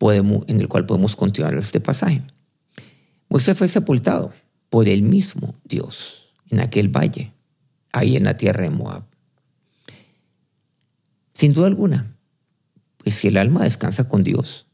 en 0.00 0.60
el 0.60 0.68
cual 0.68 0.86
podemos 0.86 1.16
continuar 1.16 1.54
este 1.54 1.80
pasaje. 1.80 2.22
Moisés 3.28 3.58
fue 3.58 3.68
sepultado 3.68 4.32
por 4.70 4.88
el 4.88 5.02
mismo 5.02 5.54
Dios 5.64 6.30
en 6.50 6.60
aquel 6.60 6.88
valle, 6.88 7.32
ahí 7.92 8.16
en 8.16 8.24
la 8.24 8.36
tierra 8.36 8.62
de 8.62 8.70
Moab. 8.70 9.04
Sin 11.34 11.52
duda 11.52 11.66
alguna, 11.66 12.16
pues 12.98 13.14
si 13.14 13.28
el 13.28 13.36
alma 13.36 13.64
descansa 13.64 14.08
con 14.08 14.22
Dios, 14.22 14.66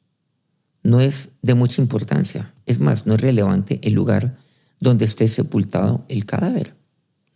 no 0.82 1.00
es 1.00 1.30
de 1.42 1.54
mucha 1.54 1.80
importancia. 1.80 2.52
Es 2.66 2.78
más, 2.78 3.06
no 3.06 3.14
es 3.14 3.20
relevante 3.20 3.80
el 3.82 3.94
lugar 3.94 4.36
donde 4.80 5.04
esté 5.04 5.28
sepultado 5.28 6.04
el 6.08 6.26
cadáver. 6.26 6.74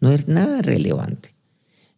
No 0.01 0.13
es 0.13 0.29
nada 0.29 0.63
relevante. 0.63 1.31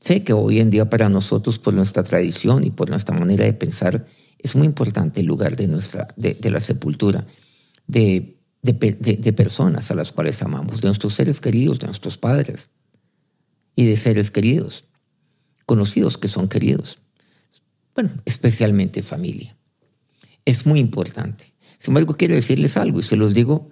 Sé 0.00 0.22
que 0.22 0.32
hoy 0.32 0.60
en 0.60 0.70
día 0.70 0.88
para 0.88 1.08
nosotros, 1.08 1.58
por 1.58 1.74
nuestra 1.74 2.02
tradición 2.02 2.64
y 2.64 2.70
por 2.70 2.88
nuestra 2.88 3.18
manera 3.18 3.44
de 3.44 3.52
pensar, 3.52 4.06
es 4.42 4.54
muy 4.54 4.66
importante 4.66 5.20
el 5.20 5.26
lugar 5.26 5.56
de, 5.56 5.66
nuestra, 5.68 6.08
de, 6.16 6.50
la 6.50 6.60
sepultura, 6.60 7.26
de, 7.86 8.36
de, 8.62 9.32
personas 9.32 9.90
a 9.90 9.94
las 9.94 10.12
cuales 10.12 10.42
amamos, 10.42 10.80
de 10.80 10.88
nuestros 10.88 11.14
seres 11.14 11.40
queridos, 11.40 11.78
de 11.78 11.86
nuestros 11.86 12.18
padres 12.18 12.70
y 13.76 13.84
de 13.84 13.96
seres 13.96 14.30
queridos, 14.30 14.84
conocidos 15.66 16.18
que 16.18 16.28
son 16.28 16.48
queridos. 16.48 16.98
Bueno, 17.94 18.10
especialmente 18.24 19.02
familia. 19.02 19.56
Es 20.44 20.66
muy 20.66 20.80
importante. 20.80 21.52
Sin 21.78 21.92
embargo, 21.92 22.16
quiero 22.16 22.34
decirles 22.34 22.76
algo 22.76 23.00
y 23.00 23.02
se 23.02 23.16
los 23.16 23.34
digo 23.34 23.68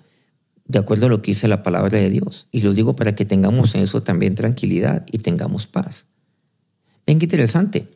de 0.65 0.79
acuerdo 0.79 1.07
a 1.07 1.09
lo 1.09 1.23
que 1.23 1.33
dice 1.33 1.49
la 1.49 1.63
palabra 1.63 1.99
de 1.99 2.11
Dios. 2.11 2.47
Y 2.51 2.61
los 2.61 2.75
digo 2.75 2.95
para 2.95 3.15
que 3.15 3.25
tengamos 3.25 3.75
en 3.75 3.83
eso 3.83 4.03
también 4.03 4.35
tranquilidad 4.35 5.07
y 5.11 5.19
tengamos 5.19 5.67
paz. 5.67 6.07
Ven 7.07 7.19
qué 7.19 7.25
interesante 7.25 7.89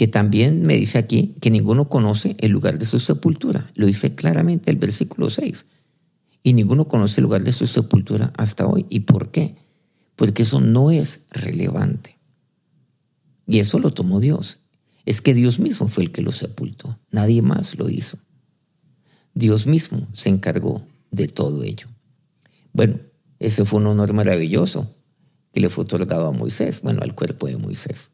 que 0.00 0.08
también 0.08 0.62
me 0.62 0.76
dice 0.76 0.96
aquí 0.96 1.34
que 1.42 1.50
ninguno 1.50 1.90
conoce 1.90 2.34
el 2.38 2.52
lugar 2.52 2.78
de 2.78 2.86
su 2.86 2.98
sepultura. 2.98 3.70
Lo 3.74 3.84
dice 3.84 4.14
claramente 4.14 4.70
el 4.70 4.78
versículo 4.78 5.28
6. 5.28 5.66
Y 6.42 6.54
ninguno 6.54 6.88
conoce 6.88 7.20
el 7.20 7.24
lugar 7.24 7.42
de 7.42 7.52
su 7.52 7.66
sepultura 7.66 8.32
hasta 8.38 8.66
hoy. 8.66 8.86
¿Y 8.88 9.00
por 9.00 9.30
qué? 9.30 9.56
Porque 10.16 10.44
eso 10.44 10.58
no 10.58 10.90
es 10.90 11.20
relevante. 11.30 12.16
Y 13.46 13.58
eso 13.58 13.78
lo 13.78 13.92
tomó 13.92 14.20
Dios. 14.20 14.56
Es 15.04 15.20
que 15.20 15.34
Dios 15.34 15.60
mismo 15.60 15.86
fue 15.86 16.04
el 16.04 16.12
que 16.12 16.22
lo 16.22 16.32
sepultó. 16.32 16.98
Nadie 17.10 17.42
más 17.42 17.78
lo 17.78 17.90
hizo. 17.90 18.16
Dios 19.34 19.66
mismo 19.66 20.08
se 20.14 20.30
encargó 20.30 20.80
de 21.10 21.28
todo 21.28 21.62
ello. 21.62 21.88
Bueno, 22.72 23.00
ese 23.38 23.66
fue 23.66 23.80
un 23.80 23.88
honor 23.88 24.14
maravilloso 24.14 24.88
que 25.52 25.60
le 25.60 25.68
fue 25.68 25.84
otorgado 25.84 26.28
a 26.28 26.32
Moisés, 26.32 26.80
bueno, 26.80 27.02
al 27.02 27.14
cuerpo 27.14 27.48
de 27.48 27.58
Moisés. 27.58 28.12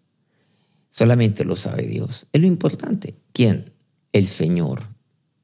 Solamente 0.96 1.44
lo 1.44 1.56
sabe 1.56 1.86
Dios. 1.86 2.26
Es 2.32 2.40
lo 2.40 2.46
importante. 2.46 3.20
¿Quién? 3.34 3.74
El 4.12 4.26
Señor 4.26 4.94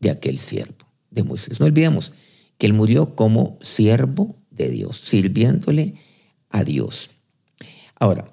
de 0.00 0.08
aquel 0.08 0.38
siervo, 0.38 0.86
de 1.10 1.24
Moisés. 1.24 1.60
No 1.60 1.66
olvidemos 1.66 2.14
que 2.56 2.64
él 2.64 2.72
murió 2.72 3.14
como 3.14 3.58
siervo 3.60 4.42
de 4.50 4.70
Dios, 4.70 4.96
sirviéndole 4.96 5.96
a 6.48 6.64
Dios. 6.64 7.10
Ahora, 8.00 8.32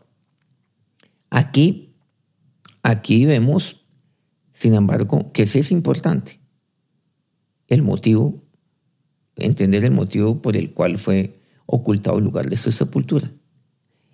aquí, 1.30 1.94
aquí 2.84 3.26
vemos, 3.26 3.86
sin 4.54 4.74
embargo, 4.74 5.34
que 5.34 5.46
sí 5.46 5.60
es 5.60 5.72
importante 5.74 6.40
el 7.68 7.82
motivo, 7.82 8.46
entender 9.36 9.84
el 9.84 9.92
motivo 9.92 10.42
por 10.42 10.56
el 10.56 10.74
cual 10.74 10.98
fue 10.98 11.42
ocultado 11.66 12.18
el 12.18 12.24
lugar 12.24 12.50
de 12.50 12.56
su 12.56 12.72
sepultura. 12.72 13.30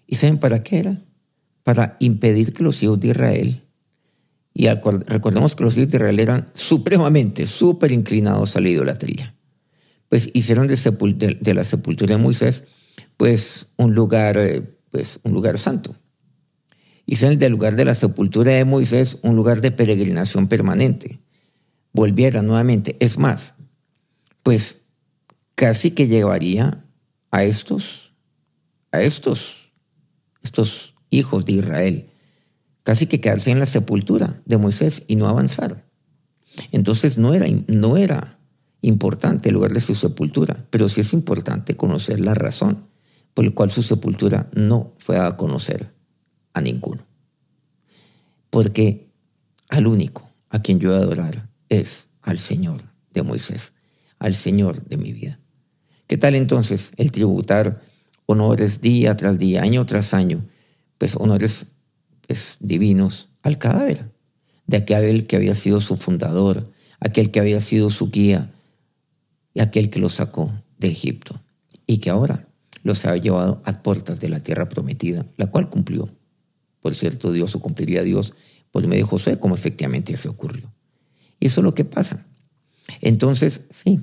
¿Y 0.08 0.16
saben 0.16 0.40
para 0.40 0.64
qué 0.64 0.80
era? 0.80 1.06
Para 1.65 1.98
impedir 2.00 2.53
que 2.53 2.62
los 2.62 2.84
hijos 2.84 3.00
de 3.00 3.07
Israel, 3.07 3.63
y 4.53 4.67
recordemos 4.67 5.55
que 5.55 5.63
los 5.63 5.75
hijos 5.75 5.89
de 5.89 5.98
Israel 5.98 6.19
eran 6.19 6.45
supremamente, 6.53 7.48
súper 7.48 7.91
inclinados 7.91 8.55
a 8.55 8.62
la 8.62 8.69
idolatría, 8.69 9.36
pues 10.07 10.29
hicieron 10.34 10.67
de, 10.67 11.53
la 11.55 11.63
sepultura 11.63 12.15
de 12.15 12.22
Moisés 12.22 12.65
pues 13.17 13.69
un 13.77 13.95
lugar, 13.95 14.38
eh, 14.38 14.62
pues, 14.91 15.19
un 15.24 15.34
lugar 15.34 15.57
santo. 15.57 15.95
Hicieron 17.07 17.39
del 17.39 17.51
lugar 17.51 17.75
de 17.75 17.86
la 17.86 17.95
sepultura 17.95 18.51
de 18.51 18.63
Moisés 18.63 19.17
un 19.24 19.36
lugar 19.36 19.62
de 19.62 19.72
peregrinación 19.72 20.48
permanente. 20.48 21.19
Volvieran 21.93 22.45
nuevamente. 22.45 22.95
Es 23.00 23.17
más, 23.17 23.55
pues 24.43 24.81
casi 25.55 25.91
que 25.91 26.07
llevaría 26.07 26.86
a 27.31 27.43
estos, 27.43 28.12
a 28.91 29.01
estos, 29.01 29.72
estos 30.43 30.95
hijos 31.15 31.45
de 31.45 31.53
Israel, 31.53 32.10
casi 32.84 33.07
que 33.07 33.22
quedarse 33.22 33.51
en 33.51 33.60
la 33.60 33.65
sepultura 33.65 34.41
de 34.45 34.57
Moisés 34.57 35.03
y 35.07 35.15
no 35.15 35.27
avanzar. 35.27 35.86
Entonces 36.72 37.17
no 37.17 37.34
era, 37.34 37.48
no 37.67 37.98
era 37.98 38.39
importante 38.81 39.50
el 39.50 39.55
lugar 39.55 39.74
de 39.74 39.81
su 39.81 39.95
sepultura, 39.95 40.67
pero 40.69 40.88
sí 40.89 41.01
es 41.01 41.13
importante 41.13 41.75
conocer 41.75 42.19
la 42.19 42.34
razón 42.34 42.88
por 43.34 43.45
la 43.45 43.51
cual 43.51 43.72
su 43.72 43.81
sepultura 43.81 44.50
no 44.53 44.93
fue 44.98 45.17
a 45.17 45.36
conocer 45.36 45.91
a 46.53 46.62
ninguno. 46.62 47.05
Porque 48.50 49.10
al 49.69 49.88
único 49.88 50.29
a 50.50 50.62
quien 50.62 50.79
yo 50.79 50.91
he 50.91 50.98
de 50.98 51.03
adorar 51.03 51.50
es 51.69 52.07
al 52.22 52.39
Señor 52.39 52.84
de 53.12 53.24
Moisés, 53.24 53.74
al 54.19 54.36
Señor 54.36 54.86
de 54.86 54.98
mi 54.98 55.12
vida. 55.12 55.39
¿Qué 56.07 56.17
tal 56.17 56.36
entonces 56.36 56.91
el 56.98 57.12
tributar 57.12 57.81
honores 58.25 58.81
día 58.81 59.15
tras 59.15 59.38
día, 59.38 59.63
año 59.63 59.86
tras 59.86 60.13
año, 60.13 60.45
pues 60.98 61.16
honores 61.16 61.68
pues, 62.28 62.58
divinos 62.60 63.30
al 63.44 63.58
cadáver 63.58 64.12
de 64.68 64.78
aquel 64.78 65.28
que 65.28 65.36
había 65.36 65.56
sido 65.56 65.82
su 65.82 65.98
fundador, 65.98 66.72
aquel 67.00 67.32
que 67.32 67.40
había 67.40 67.62
sido 67.62 67.90
su 67.90 68.10
guía 68.10 68.52
y 69.54 69.62
aquel 69.62 69.90
que 69.90 70.00
lo 70.00 70.10
sacó 70.10 70.52
de 70.78 70.88
Egipto 70.88 71.42
y 71.86 72.00
que 72.00 72.10
ahora 72.10 72.48
los 72.84 73.06
ha 73.06 73.16
llevado 73.18 73.62
a 73.66 73.82
puertas 73.82 74.20
de 74.20 74.30
la 74.30 74.42
tierra 74.42 74.70
prometida, 74.70 75.25
la 75.38 75.48
cual 75.48 75.70
cumplió. 75.70 76.10
Por 76.82 76.94
cierto, 76.94 77.32
Dios 77.32 77.56
o 77.56 77.60
cumpliría 77.60 78.04
Dios 78.04 78.34
por 78.72 78.86
medio 78.86 79.06
de 79.06 79.10
Josué, 79.10 79.40
como 79.40 79.56
efectivamente 79.56 80.16
se 80.18 80.30
ocurrió. 80.30 80.72
Y 81.40 81.48
eso 81.48 81.62
es 81.62 81.64
lo 81.64 81.74
que 81.74 81.86
pasa. 81.86 82.25
Entonces, 83.02 83.62
sí, 83.72 84.02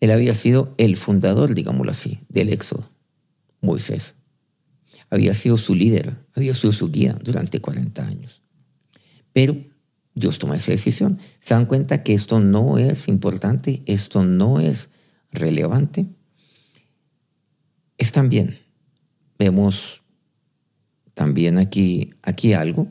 él 0.00 0.10
había 0.10 0.34
sido 0.34 0.74
el 0.78 0.96
fundador, 0.96 1.54
digámoslo 1.54 1.92
así, 1.92 2.18
del 2.28 2.48
Éxodo, 2.48 2.88
Moisés. 3.60 4.14
Había 5.10 5.34
sido 5.34 5.56
su 5.56 5.74
líder, 5.74 6.16
había 6.34 6.54
sido 6.54 6.72
su 6.72 6.90
guía 6.90 7.16
durante 7.22 7.60
40 7.60 8.06
años. 8.06 8.42
Pero 9.32 9.56
Dios 10.14 10.38
toma 10.38 10.56
esa 10.56 10.72
decisión. 10.72 11.18
Se 11.40 11.54
dan 11.54 11.66
cuenta 11.66 12.02
que 12.02 12.14
esto 12.14 12.40
no 12.40 12.78
es 12.78 13.08
importante, 13.08 13.82
esto 13.86 14.24
no 14.24 14.60
es 14.60 14.88
relevante. 15.32 16.06
Es 17.98 18.12
también, 18.12 18.58
vemos 19.38 20.02
también 21.14 21.58
aquí, 21.58 22.10
aquí 22.22 22.54
algo 22.54 22.88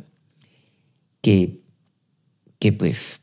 que, 1.22 1.64
que 2.60 2.72
pues 2.72 3.22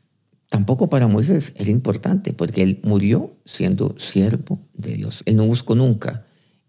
tampoco 0.49 0.89
para 0.89 1.07
Moisés 1.07 1.53
era 1.55 1.69
importante, 1.69 2.33
porque 2.33 2.61
él 2.61 2.79
murió 2.83 3.37
siendo 3.45 3.97
siervo 3.97 4.59
de 4.73 4.95
Dios. 4.95 5.23
Él 5.25 5.37
no 5.37 5.45
buscó 5.45 5.75
nunca 5.75 6.26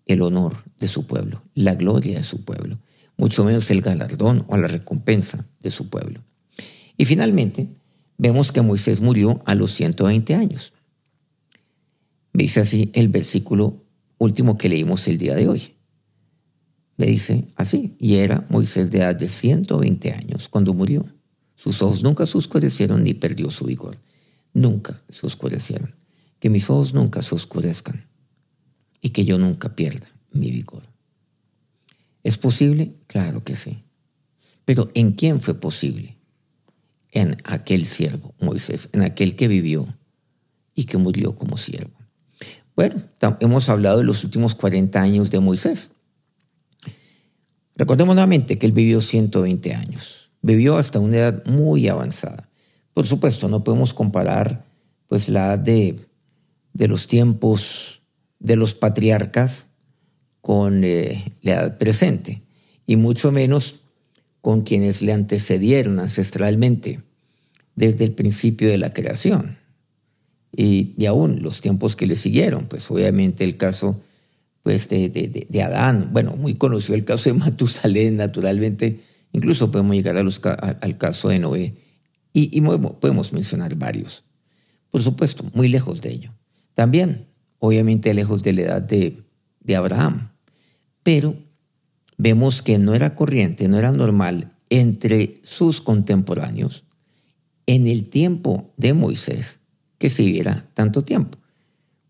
el 0.09 0.23
honor 0.23 0.57
de 0.81 0.89
su 0.89 1.07
pueblo, 1.07 1.43
la 1.55 1.75
gloria 1.75 2.17
de 2.17 2.25
su 2.25 2.43
pueblo, 2.43 2.79
mucho 3.17 3.45
menos 3.45 3.71
el 3.71 3.83
galardón 3.83 4.45
o 4.49 4.57
la 4.57 4.67
recompensa 4.67 5.47
de 5.61 5.71
su 5.71 5.89
pueblo. 5.89 6.25
Y 6.97 7.05
finalmente, 7.05 7.69
vemos 8.17 8.51
que 8.51 8.63
Moisés 8.63 9.01
murió 9.01 9.41
a 9.45 9.55
los 9.55 9.73
120 9.73 10.35
años. 10.35 10.73
Dice 12.33 12.61
así 12.61 12.91
el 12.95 13.09
versículo 13.09 13.85
último 14.17 14.57
que 14.59 14.69
leímos 14.69 15.07
el 15.09 15.19
día 15.19 15.35
de 15.35 15.49
hoy. 15.49 15.75
Me 16.97 17.07
dice 17.07 17.47
así, 17.55 17.95
y 18.01 18.17
era 18.17 18.47
Moisés 18.49 18.91
de 18.91 18.99
edad 18.99 19.15
de 19.15 19.29
120 19.29 20.13
años 20.13 20.49
cuando 20.49 20.75
murió. 20.75 21.05
Sus 21.55 21.83
ojos 21.83 22.03
nunca 22.03 22.25
se 22.27 22.39
oscurecieron 22.39 23.05
ni 23.05 23.15
perdió 23.15 23.51
su 23.51 23.67
vigor. 23.67 23.99
Nunca 24.55 25.01
se 25.09 25.27
oscurecieron. 25.27 25.95
Que 26.41 26.51
mis 26.51 26.71
ojos 26.71 26.95
nunca 26.95 27.21
se 27.21 27.35
oscurezcan 27.35 28.08
y 29.01 29.11
que 29.11 29.25
yo 29.25 29.39
nunca 29.39 29.75
pierda 29.75 30.07
mi 30.33 30.51
vigor. 30.51 30.83
¿Es 32.23 32.37
posible? 32.37 32.95
Claro 33.07 33.45
que 33.45 33.57
sí. 33.57 33.83
Pero 34.65 34.91
¿en 34.95 35.13
quién 35.13 35.41
fue 35.41 35.55
posible? 35.55 36.17
En 37.11 37.37
aquel 37.45 37.87
siervo, 37.87 38.35
Moisés, 38.41 38.91
en 38.93 39.03
aquel 39.03 39.35
que 39.37 39.49
vivió 39.49 39.87
y 40.75 40.85
que 40.85 40.99
murió 40.99 41.37
como 41.37 41.57
siervo. 41.57 41.97
Bueno, 42.77 43.03
hemos 43.41 43.69
hablado 43.69 43.99
de 43.99 44.05
los 44.05 44.23
últimos 44.25 44.55
40 44.55 45.01
años 45.01 45.31
de 45.31 45.41
Moisés. 45.41 45.91
Recordemos 47.77 48.15
nuevamente 48.15 48.59
que 48.59 48.67
él 48.67 48.73
vivió 48.73 49.01
120 49.01 49.75
años 49.75 50.29
vivió 50.43 50.77
hasta 50.77 50.99
una 50.99 51.17
edad 51.17 51.45
muy 51.47 51.89
avanzada. 51.89 52.49
Por 52.95 53.07
supuesto, 53.07 53.49
no 53.49 53.65
podemos 53.65 53.95
comparar 53.95 54.65
pues 55.09 55.29
la 55.29 55.47
edad 55.47 55.59
de, 55.59 56.01
de 56.73 56.89
los 56.89 57.07
tiempos 57.07 57.98
de 58.39 58.57
los 58.57 58.75
patriarcas 58.75 59.67
con 60.41 60.85
eh, 60.85 61.37
la 61.43 61.53
edad 61.53 61.79
presente, 61.79 62.43
y 62.87 62.97
mucho 62.97 63.33
menos 63.33 63.81
con 64.41 64.63
quienes 64.63 65.03
le 65.03 65.13
antecedieron 65.13 65.99
ancestralmente 65.99 67.03
desde 67.75 68.05
el 68.05 68.13
principio 68.13 68.69
de 68.69 68.79
la 68.79 68.93
creación. 68.93 69.59
Y, 70.57 70.95
y 70.97 71.07
aún 71.07 71.43
los 71.43 71.61
tiempos 71.61 71.97
que 71.97 72.07
le 72.07 72.17
siguieron, 72.17 72.67
pues 72.67 72.91
obviamente 72.91 73.45
el 73.45 73.57
caso 73.57 74.01
pues, 74.63 74.89
de, 74.89 75.09
de, 75.11 75.47
de 75.49 75.63
Adán, 75.63 76.11
bueno, 76.13 76.35
muy 76.37 76.55
conocido 76.55 76.95
el 76.95 77.05
caso 77.05 77.31
de 77.31 77.39
Matusalén, 77.39 78.17
naturalmente, 78.17 79.01
Incluso 79.33 79.71
podemos 79.71 79.95
llegar 79.95 80.17
al 80.17 80.99
caso 80.99 81.29
de 81.29 81.39
Noé 81.39 81.75
y, 82.33 82.61
podemos 82.61 83.33
mencionar 83.33 83.75
varios. 83.77 84.25
Por 84.91 85.03
supuesto, 85.03 85.45
muy 85.55 85.69
lejos 85.69 86.01
de 86.01 86.11
ello. 86.13 86.35
También, 86.75 87.28
obviamente, 87.59 88.15
lejos 88.15 88.43
de 88.43 88.53
la 88.53 88.63
edad 88.63 88.83
de, 88.83 89.23
de 89.61 89.77
Abraham. 89.77 90.31
Pero 91.03 91.37
vemos 92.17 92.63
que 92.63 92.79
no 92.79 92.95
era 92.95 93.15
corriente, 93.15 93.69
no 93.69 93.79
era 93.79 93.93
normal 93.93 94.53
entre 94.71 95.41
sus 95.43 95.81
contemporáneos 95.81 96.85
en 97.67 97.87
el 97.87 98.09
tiempo 98.09 98.73
de 98.77 98.95
Moisés 98.95 99.61
que 99.99 100.11
se 100.11 100.23
viviera 100.23 100.67
tanto 100.75 101.03
tiempo. 101.03 101.39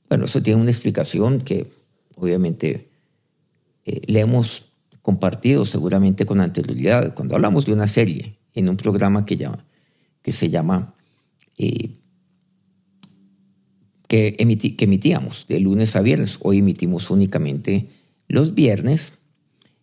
Bueno, 0.09 0.25
eso 0.25 0.43
tiene 0.43 0.61
una 0.61 0.71
explicación 0.71 1.41
que 1.41 1.67
obviamente 2.17 2.89
eh, 3.85 4.03
le 4.07 4.21
hemos 4.21 4.71
compartido 5.03 5.65
seguramente 5.65 6.27
con 6.27 6.41
anterioridad. 6.41 7.15
Cuando 7.15 7.35
hablamos 7.35 7.67
de 7.67 7.73
una 7.73 7.87
serie 7.87 8.39
en 8.55 8.69
un 8.69 8.77
programa 8.77 9.25
que, 9.25 9.37
llama, 9.37 9.65
que 10.23 10.33
se 10.33 10.51
llama, 10.51 10.95
eh, 11.57 11.91
que, 14.09 14.37
emitíamos 14.39 15.47
de 15.47 15.61
lunes 15.61 15.95
a 15.95 16.01
viernes, 16.01 16.39
hoy 16.43 16.59
emitimos 16.59 17.11
únicamente 17.11 17.89
los 18.27 18.55
viernes, 18.55 19.15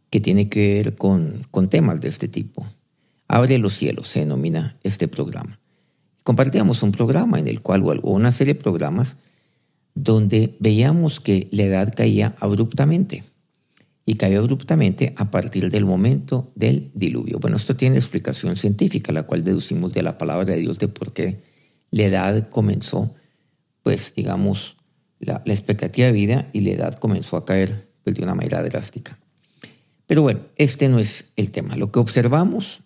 que 0.10 0.20
tiene 0.20 0.50
que 0.50 0.76
ver 0.76 0.96
con, 0.96 1.46
con 1.52 1.70
temas 1.70 2.02
de 2.02 2.10
este 2.10 2.28
tipo. 2.28 2.66
Abre 3.28 3.58
los 3.58 3.74
cielos 3.74 4.08
se 4.10 4.20
denomina 4.20 4.78
este 4.84 5.08
programa. 5.08 5.60
Compartíamos 6.24 6.84
un 6.84 6.92
programa 6.92 7.40
en 7.40 7.48
el 7.48 7.62
cual, 7.62 7.84
o 7.84 8.12
una 8.12 8.32
serie 8.32 8.54
de 8.54 8.60
programas, 8.60 9.18
donde 9.94 10.56
veíamos 10.60 11.20
que 11.20 11.48
la 11.52 11.64
edad 11.64 11.94
caía 11.96 12.36
abruptamente 12.40 13.24
y 14.06 14.16
cayó 14.16 14.40
abruptamente 14.40 15.14
a 15.18 15.32
partir 15.32 15.70
del 15.72 15.86
momento 15.86 16.48
del 16.56 16.92
diluvio. 16.94 17.40
Bueno, 17.40 17.58
esto 17.58 17.76
tiene 17.76 17.98
explicación 17.98 18.56
científica, 18.56 19.12
la 19.12 19.24
cual 19.24 19.44
deducimos 19.44 19.94
de 19.94 20.04
la 20.04 20.18
palabra 20.18 20.54
de 20.54 20.60
Dios 20.60 20.80
de 20.80 20.88
por 20.88 21.14
qué 21.14 21.42
la 21.92 22.04
edad 22.04 22.50
comenzó, 22.50 23.14
pues 23.86 24.16
digamos, 24.16 24.78
la, 25.20 25.44
expectativa 25.46 26.08
de 26.08 26.14
vida 26.14 26.50
y 26.54 26.62
la 26.62 26.72
edad 26.72 26.96
comenzó 26.96 27.38
a 27.38 27.46
caer 27.46 27.88
pues, 28.04 28.16
de 28.16 28.24
una 28.24 28.34
manera 28.34 28.64
drástica. 28.64 29.20
Pero 30.08 30.24
bueno, 30.24 30.40
este 30.56 30.90
no 30.90 30.98
es 30.98 31.26
el 31.36 31.52
tema. 31.52 31.76
Lo 31.76 31.92
que 31.92 32.00
observamos 32.00 32.82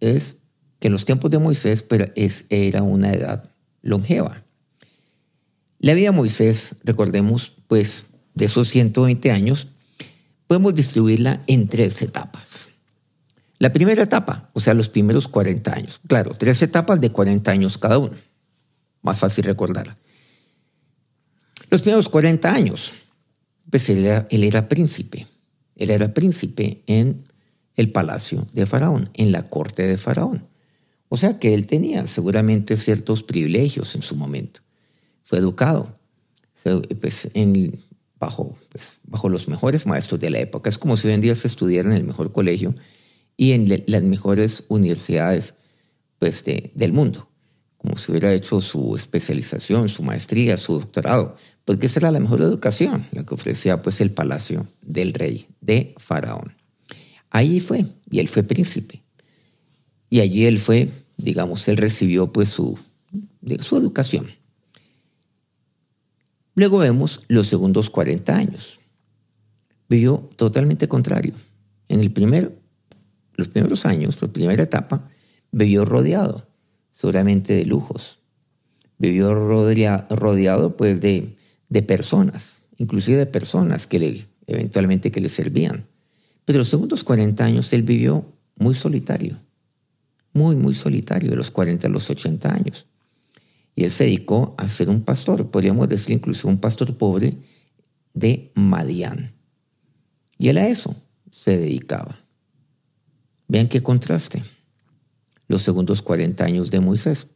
es 0.00 0.38
que 0.78 0.86
en 0.86 0.94
los 0.94 1.04
tiempos 1.04 1.30
de 1.30 1.38
Moisés 1.38 1.84
es, 2.14 2.46
era 2.48 2.82
una 2.82 3.12
edad 3.12 3.50
longeva. 3.82 4.42
La 5.80 5.92
vida 5.92 6.12
de 6.12 6.16
Moisés, 6.16 6.76
recordemos, 6.82 7.52
pues 7.66 8.06
de 8.32 8.46
esos 8.46 8.68
120 8.68 9.30
años, 9.30 9.68
podemos 10.46 10.74
distribuirla 10.74 11.42
en 11.46 11.68
tres 11.68 12.00
etapas. 12.00 12.70
La 13.58 13.70
primera 13.70 14.02
etapa, 14.02 14.48
o 14.54 14.60
sea, 14.60 14.72
los 14.72 14.88
primeros 14.88 15.28
40 15.28 15.74
años. 15.74 16.00
Claro, 16.08 16.32
tres 16.38 16.62
etapas 16.62 16.98
de 17.02 17.12
40 17.12 17.50
años 17.50 17.76
cada 17.76 17.98
uno. 17.98 18.16
Más 19.02 19.18
fácil 19.18 19.44
recordar. 19.44 19.98
Los 21.70 21.82
primeros 21.82 22.08
40 22.08 22.52
años, 22.52 22.92
pues 23.70 23.88
él 23.88 24.06
era, 24.06 24.26
él 24.30 24.44
era 24.44 24.68
príncipe. 24.68 25.26
Él 25.76 25.90
era 25.90 26.12
príncipe 26.12 26.82
en 26.86 27.24
el 27.76 27.92
palacio 27.92 28.46
de 28.52 28.66
Faraón, 28.66 29.10
en 29.14 29.32
la 29.32 29.48
corte 29.48 29.86
de 29.86 29.96
Faraón. 29.96 30.44
O 31.08 31.16
sea 31.16 31.38
que 31.38 31.54
él 31.54 31.66
tenía 31.66 32.06
seguramente 32.06 32.76
ciertos 32.76 33.22
privilegios 33.22 33.94
en 33.94 34.02
su 34.02 34.16
momento. 34.16 34.60
Fue 35.22 35.38
educado 35.38 35.98
pues, 37.00 37.28
bajo, 38.18 38.58
pues, 38.68 38.98
bajo 39.04 39.28
los 39.28 39.48
mejores 39.48 39.86
maestros 39.86 40.20
de 40.20 40.30
la 40.30 40.40
época. 40.40 40.68
Es 40.68 40.78
como 40.78 40.96
si 40.96 41.08
hoy 41.08 41.14
en 41.14 41.20
día 41.20 41.34
se 41.34 41.46
estudiara 41.46 41.88
en 41.88 41.96
el 41.96 42.04
mejor 42.04 42.32
colegio 42.32 42.74
y 43.36 43.52
en 43.52 43.84
las 43.86 44.02
mejores 44.02 44.64
universidades 44.68 45.54
pues, 46.18 46.44
del 46.44 46.92
mundo, 46.92 47.28
como 47.76 47.96
si 47.96 48.10
hubiera 48.10 48.34
hecho 48.34 48.60
su 48.60 48.96
especialización, 48.96 49.88
su 49.88 50.02
maestría, 50.02 50.56
su 50.56 50.74
doctorado, 50.74 51.36
porque 51.68 51.84
esa 51.84 52.00
era 52.00 52.10
la 52.10 52.18
mejor 52.18 52.40
educación, 52.40 53.04
la 53.12 53.26
que 53.26 53.34
ofrecía 53.34 53.82
pues, 53.82 54.00
el 54.00 54.10
palacio 54.10 54.66
del 54.80 55.12
rey, 55.12 55.48
de 55.60 55.94
Faraón. 55.98 56.54
Ahí 57.28 57.60
fue, 57.60 57.84
y 58.10 58.20
él 58.20 58.28
fue 58.28 58.42
príncipe. 58.42 59.02
Y 60.08 60.20
allí 60.20 60.46
él 60.46 60.60
fue, 60.60 60.90
digamos, 61.18 61.68
él 61.68 61.76
recibió 61.76 62.32
pues 62.32 62.48
su, 62.48 62.78
su 63.60 63.76
educación. 63.76 64.28
Luego 66.54 66.78
vemos 66.78 67.20
los 67.28 67.48
segundos 67.48 67.90
40 67.90 68.34
años. 68.34 68.80
Vivió 69.90 70.26
totalmente 70.36 70.88
contrario. 70.88 71.34
En 71.88 72.00
el 72.00 72.10
primer, 72.10 72.58
los 73.34 73.48
primeros 73.48 73.84
años, 73.84 74.22
la 74.22 74.28
primera 74.28 74.62
etapa, 74.62 75.06
vivió 75.52 75.84
rodeado 75.84 76.48
seguramente 76.92 77.52
de 77.52 77.66
lujos. 77.66 78.20
Vivió 78.96 79.34
rodeado 79.34 80.74
pues 80.74 81.02
de, 81.02 81.36
personas, 81.82 82.58
inclusive 82.76 83.18
de 83.18 83.26
personas 83.26 83.86
que 83.86 83.98
le, 83.98 84.26
eventualmente 84.46 85.10
que 85.10 85.20
le 85.20 85.28
servían. 85.28 85.84
Pero 86.44 86.60
los 86.60 86.68
segundos 86.68 87.04
40 87.04 87.44
años 87.44 87.72
él 87.72 87.82
vivió 87.82 88.24
muy 88.56 88.74
solitario, 88.74 89.38
muy, 90.32 90.56
muy 90.56 90.74
solitario, 90.74 91.30
de 91.30 91.36
los 91.36 91.50
40 91.50 91.86
a 91.86 91.90
los 91.90 92.08
80 92.08 92.52
años. 92.52 92.86
Y 93.76 93.84
él 93.84 93.90
se 93.90 94.04
dedicó 94.04 94.54
a 94.58 94.68
ser 94.68 94.88
un 94.88 95.02
pastor, 95.02 95.50
podríamos 95.50 95.88
decir 95.88 96.12
incluso 96.12 96.48
un 96.48 96.58
pastor 96.58 96.96
pobre 96.96 97.36
de 98.14 98.50
Madián. 98.54 99.32
Y 100.38 100.48
él 100.48 100.58
a 100.58 100.68
eso 100.68 100.96
se 101.30 101.56
dedicaba. 101.56 102.18
Vean 103.46 103.68
qué 103.68 103.82
contraste. 103.82 104.42
Los 105.46 105.62
segundos 105.62 106.02
40 106.02 106.44
años 106.44 106.70
de 106.70 106.80
Moisés. 106.80 107.28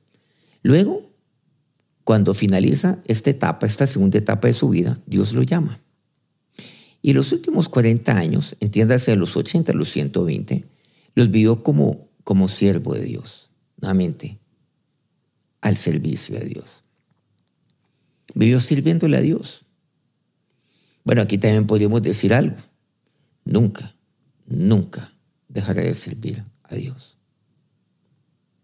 Luego, 0.62 1.11
cuando 2.04 2.34
finaliza 2.34 2.98
esta 3.06 3.30
etapa, 3.30 3.66
esta 3.66 3.86
segunda 3.86 4.18
etapa 4.18 4.48
de 4.48 4.54
su 4.54 4.68
vida, 4.68 5.00
Dios 5.06 5.32
lo 5.32 5.42
llama. 5.42 5.80
Y 7.00 7.12
los 7.12 7.32
últimos 7.32 7.68
40 7.68 8.16
años, 8.16 8.56
entiéndase 8.60 9.14
los 9.16 9.36
80 9.36 9.72
a 9.72 9.74
los 9.74 9.90
120, 9.90 10.64
los 11.14 11.30
vivió 11.30 11.62
como, 11.62 12.08
como 12.24 12.48
siervo 12.48 12.94
de 12.94 13.02
Dios, 13.02 13.50
nuevamente, 13.80 14.38
al 15.60 15.76
servicio 15.76 16.38
de 16.38 16.46
Dios. 16.46 16.84
Vivió 18.34 18.60
sirviéndole 18.60 19.16
a 19.16 19.20
Dios. 19.20 19.64
Bueno, 21.04 21.22
aquí 21.22 21.38
también 21.38 21.66
podríamos 21.66 22.02
decir 22.02 22.32
algo. 22.32 22.56
Nunca, 23.44 23.94
nunca 24.46 25.12
dejaré 25.48 25.84
de 25.84 25.94
servir 25.94 26.44
a 26.62 26.76
Dios. 26.76 27.18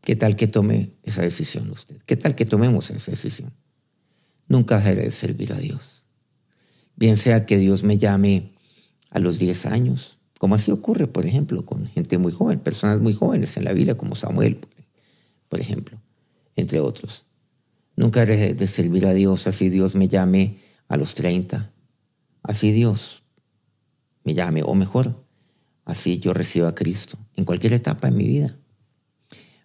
¿Qué 0.08 0.16
tal 0.16 0.36
que 0.36 0.46
tome 0.46 0.94
esa 1.02 1.20
decisión 1.20 1.70
usted? 1.70 1.98
¿Qué 2.06 2.16
tal 2.16 2.34
que 2.34 2.46
tomemos 2.46 2.88
esa 2.88 3.10
decisión? 3.10 3.52
Nunca 4.46 4.78
dejaré 4.78 5.02
de 5.02 5.10
servir 5.10 5.52
a 5.52 5.58
Dios. 5.58 6.02
Bien 6.96 7.18
sea 7.18 7.44
que 7.44 7.58
Dios 7.58 7.84
me 7.84 7.98
llame 7.98 8.54
a 9.10 9.18
los 9.18 9.38
10 9.38 9.66
años, 9.66 10.18
como 10.38 10.54
así 10.54 10.70
ocurre, 10.70 11.08
por 11.08 11.26
ejemplo, 11.26 11.66
con 11.66 11.86
gente 11.88 12.16
muy 12.16 12.32
joven, 12.32 12.58
personas 12.58 13.00
muy 13.00 13.12
jóvenes 13.12 13.58
en 13.58 13.64
la 13.64 13.74
vida, 13.74 13.96
como 13.96 14.14
Samuel, 14.14 14.60
por 15.50 15.60
ejemplo 15.60 16.00
entre 16.56 16.80
otros. 16.80 17.26
Nunca 17.94 18.22
haré 18.22 18.54
de 18.54 18.66
servir 18.66 19.04
a 19.04 19.12
Dios 19.12 19.46
así 19.46 19.68
Dios 19.68 19.94
me 19.94 20.08
llame 20.08 20.56
a 20.88 20.96
los 20.96 21.14
30, 21.16 21.70
así 22.42 22.72
Dios 22.72 23.24
me 24.24 24.32
llame, 24.32 24.62
o 24.64 24.74
mejor, 24.74 25.22
así 25.84 26.18
yo 26.18 26.32
reciba 26.32 26.68
a 26.68 26.74
Cristo 26.74 27.18
en 27.36 27.44
cualquier 27.44 27.74
etapa 27.74 28.08
de 28.08 28.16
mi 28.16 28.26
vida. 28.26 28.56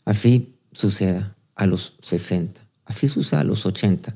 Así 0.06 0.56
suceda 0.72 1.36
a 1.56 1.66
los 1.68 1.96
60, 2.02 2.62
así 2.86 3.08
suceda 3.08 3.42
a 3.42 3.44
los 3.44 3.66
80. 3.66 4.16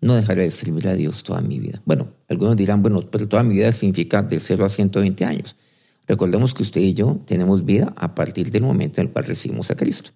No 0.00 0.14
dejaré 0.14 0.42
de 0.42 0.50
servir 0.50 0.88
a 0.88 0.94
Dios 0.94 1.22
toda 1.22 1.42
mi 1.42 1.58
vida. 1.58 1.82
Bueno, 1.84 2.08
algunos 2.28 2.56
dirán, 2.56 2.82
bueno, 2.82 3.10
pero 3.10 3.28
toda 3.28 3.42
mi 3.42 3.54
vida 3.54 3.70
significa 3.72 4.22
de 4.22 4.40
0 4.40 4.64
a 4.64 4.68
120 4.68 5.24
años. 5.24 5.56
Recordemos 6.06 6.54
que 6.54 6.62
usted 6.62 6.80
y 6.80 6.94
yo 6.94 7.18
tenemos 7.26 7.64
vida 7.64 7.92
a 7.96 8.14
partir 8.14 8.50
del 8.50 8.62
momento 8.62 9.00
en 9.00 9.08
el 9.08 9.12
cual 9.12 9.26
recibimos 9.26 9.70
a 9.70 9.76
Cristo 9.76 10.10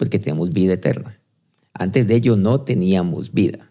porque 0.00 0.18
tenemos 0.18 0.50
vida 0.50 0.72
eterna. 0.72 1.20
Antes 1.74 2.06
de 2.06 2.14
ello 2.14 2.34
no 2.34 2.62
teníamos 2.62 3.34
vida. 3.34 3.70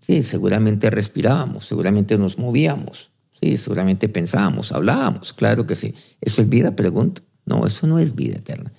Sí, 0.00 0.22
seguramente 0.22 0.90
respirábamos, 0.90 1.64
seguramente 1.64 2.18
nos 2.18 2.36
movíamos, 2.36 3.10
sí, 3.40 3.56
seguramente 3.56 4.10
pensábamos, 4.10 4.72
hablábamos, 4.72 5.32
claro 5.32 5.66
que 5.66 5.74
sí. 5.74 5.94
¿Eso 6.20 6.42
es 6.42 6.50
vida? 6.50 6.76
Pregunto. 6.76 7.22
No, 7.46 7.66
eso 7.66 7.86
no 7.86 7.98
es 7.98 8.14
vida 8.14 8.36
eterna. 8.36 8.70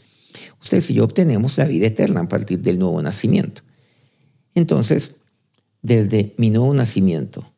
Ustedes 0.62 0.90
y 0.90 0.96
yo 0.96 1.04
obtenemos 1.04 1.58
la 1.58 1.66
vida 1.66 1.88
eterna 1.88 2.22
a 2.22 2.28
partir 2.28 2.60
del 2.60 2.80
nuevo 2.80 3.02
nacimiento. 3.02 3.62
Entonces, 4.56 5.16
desde 5.82 6.34
mi 6.38 6.50
nuevo 6.50 6.74
nacimiento 6.74 7.52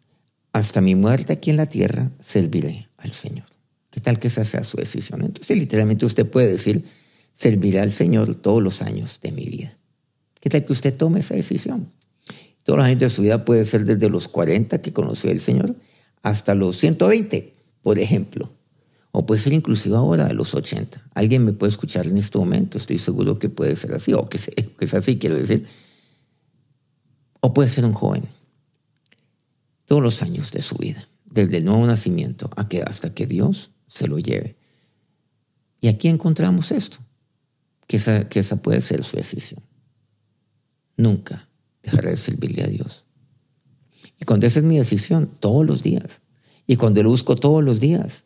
hasta 0.52 0.82
mi 0.82 0.96
muerte 0.96 1.34
aquí 1.34 1.50
en 1.50 1.58
la 1.58 1.66
tierra, 1.66 2.12
serviré 2.22 2.88
al 2.98 3.12
Señor. 3.14 3.46
¿Qué 3.92 4.00
tal 4.00 4.20
que 4.20 4.28
esa 4.28 4.46
sea 4.46 4.64
su 4.64 4.78
decisión? 4.78 5.22
Entonces, 5.24 5.58
literalmente 5.58 6.06
usted 6.06 6.30
puede 6.30 6.52
decir, 6.52 6.86
serviré 7.34 7.80
al 7.80 7.92
Señor 7.92 8.36
todos 8.36 8.64
los 8.64 8.82
años 8.82 9.20
de 9.22 9.32
mi 9.32 9.46
vida. 9.46 9.78
¿Qué 10.40 10.50
tal 10.50 10.66
que 10.66 10.74
usted 10.74 10.96
tome 10.96 11.20
esa 11.20 11.36
decisión? 11.36 11.92
Todos 12.64 12.78
los 12.78 12.86
años 12.86 13.00
de 13.00 13.10
su 13.10 13.22
vida 13.22 13.46
puede 13.46 13.66
ser 13.66 13.86
desde 13.86 14.10
los 14.10 14.28
40 14.28 14.82
que 14.82 14.92
conoció 14.92 15.30
al 15.30 15.40
Señor 15.40 15.76
hasta 16.24 16.56
los 16.56 16.78
120, 16.78 17.54
por 17.82 18.00
ejemplo. 18.00 18.55
O 19.18 19.26
puede 19.26 19.40
ser 19.40 19.54
inclusive 19.54 19.96
ahora 19.96 20.28
a 20.28 20.34
los 20.34 20.54
80. 20.54 21.02
Alguien 21.14 21.46
me 21.46 21.54
puede 21.54 21.70
escuchar 21.70 22.06
en 22.06 22.18
este 22.18 22.38
momento, 22.38 22.78
estoy 22.78 22.98
seguro 22.98 23.40
que 23.40 23.48
puede 23.48 23.78
ser 23.78 23.94
así, 23.94 24.12
o 24.12 24.28
que, 24.30 24.38
es 24.82 24.94
así, 24.94 25.18
quiero 25.18 25.38
decir. 25.38 25.66
O 27.40 27.54
puede 27.54 27.70
ser 27.70 27.86
un 27.86 27.94
joven. 27.94 28.28
Todos 29.86 30.04
los 30.04 30.22
años 30.22 30.52
de 30.52 30.62
su 30.62 30.76
vida, 30.76 31.08
desde 31.24 31.60
el 31.60 31.66
nuevo 31.66 31.88
nacimiento 31.88 32.50
hasta 32.58 33.14
que 33.14 33.26
Dios 33.26 33.72
se 33.88 34.10
lo 34.10 34.20
lleve. 34.20 34.58
Y 35.80 35.88
aquí 35.88 36.10
encontramos 36.10 36.74
esto 36.74 36.98
que 37.88 37.96
esa, 37.96 38.28
que 38.28 38.42
esa 38.42 38.58
puede 38.58 38.82
ser 38.82 39.06
su 39.06 39.16
decisión. 39.16 39.62
Nunca 40.98 41.48
dejaré 41.84 42.10
de 42.10 42.18
servirle 42.18 42.64
a 42.64 42.68
Dios. 42.68 43.06
Y 44.20 44.26
cuando 44.26 44.46
esa 44.46 44.60
es 44.60 44.66
mi 44.66 44.78
decisión, 44.78 45.32
todos 45.40 45.66
los 45.66 45.84
días. 45.84 46.22
Y 46.68 46.76
cuando 46.76 47.02
lo 47.02 47.12
busco 47.12 47.38
todos 47.38 47.64
los 47.64 47.80
días. 47.80 48.25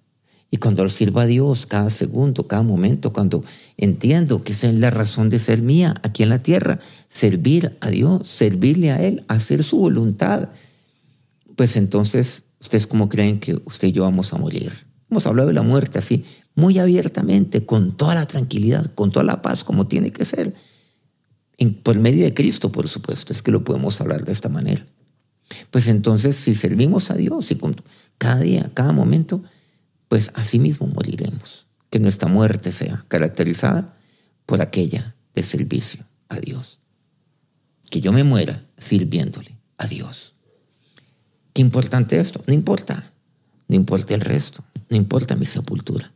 Y 0.51 0.57
cuando 0.57 0.83
lo 0.83 0.89
sirva 0.89 1.23
a 1.23 1.25
Dios 1.27 1.65
cada 1.65 1.89
segundo, 1.89 2.47
cada 2.47 2.63
momento, 2.63 3.13
cuando 3.13 3.43
entiendo 3.77 4.43
que 4.43 4.53
esa 4.53 4.69
es 4.69 4.79
la 4.79 4.89
razón 4.89 5.29
de 5.29 5.38
ser 5.38 5.62
mía 5.62 5.93
aquí 6.01 6.23
en 6.23 6.29
la 6.29 6.39
tierra, 6.39 6.79
servir 7.07 7.77
a 7.81 7.89
Dios, 7.89 8.27
servirle 8.27 8.91
a 8.91 9.01
Él, 9.01 9.23
hacer 9.27 9.63
su 9.63 9.77
voluntad, 9.77 10.49
pues 11.55 11.75
entonces, 11.75 12.43
¿ustedes 12.59 12.88
cómo 12.88 13.09
creen 13.09 13.39
que 13.39 13.62
usted 13.65 13.89
y 13.89 13.91
yo 13.91 14.03
vamos 14.03 14.33
a 14.33 14.38
morir? 14.38 14.71
Hemos 15.12 15.27
hablado 15.27 15.49
de 15.49 15.53
la 15.53 15.62
muerte 15.62 15.99
así, 15.99 16.23
muy 16.55 16.79
abiertamente, 16.79 17.65
con 17.65 17.95
toda 17.95 18.15
la 18.15 18.25
tranquilidad, 18.25 18.93
con 18.95 19.12
toda 19.12 19.25
la 19.25 19.41
paz, 19.41 19.63
como 19.63 19.88
tiene 19.88 20.12
que 20.12 20.25
ser. 20.25 20.53
por 21.83 21.97
medio 21.99 22.23
de 22.23 22.33
Cristo, 22.33 22.71
por 22.71 22.88
supuesto, 22.88 23.33
es 23.33 23.41
que 23.41 23.51
lo 23.51 23.63
podemos 23.63 23.99
hablar 24.01 24.23
de 24.23 24.31
esta 24.31 24.49
manera. 24.49 24.83
Pues 25.71 25.88
entonces, 25.88 26.35
si 26.35 26.55
servimos 26.55 27.12
a 27.12 27.15
Dios 27.15 27.51
y 27.51 27.55
con 27.55 27.75
cada 28.17 28.39
día, 28.39 28.71
cada 28.73 28.93
momento, 28.93 29.43
pues 30.10 30.32
así 30.36 30.60
mismo 30.60 30.88
moriremos. 30.88 31.65
Que 31.89 32.00
nuestra 32.00 32.28
muerte 32.28 32.72
sea 32.72 33.06
caracterizada 33.08 33.98
por 34.45 34.62
aquella 34.62 35.15
de 35.34 35.43
servicio 35.43 36.06
a 36.28 36.39
Dios. 36.39 36.80
Que 37.89 38.02
yo 38.02 38.12
me 38.12 38.24
muera 38.24 38.65
sirviéndole 38.78 39.58
a 39.78 39.88
Dios. 39.88 40.36
Qué 41.54 41.62
importante 41.62 42.19
esto. 42.19 42.43
No 42.45 42.54
importa. 42.54 43.10
No 43.67 43.76
importa 43.76 44.13
el 44.13 44.22
resto. 44.22 44.63
No 44.89 44.98
importa 44.98 45.36
mi 45.36 45.45
sepultura. 45.45 46.12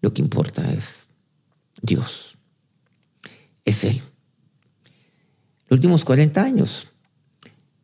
Lo 0.00 0.14
que 0.14 0.22
importa 0.22 0.72
es 0.72 1.06
Dios. 1.82 2.36
Es 3.64 3.84
Él. 3.84 4.02
Los 5.68 5.78
últimos 5.78 6.04
40 6.04 6.42
años, 6.42 6.88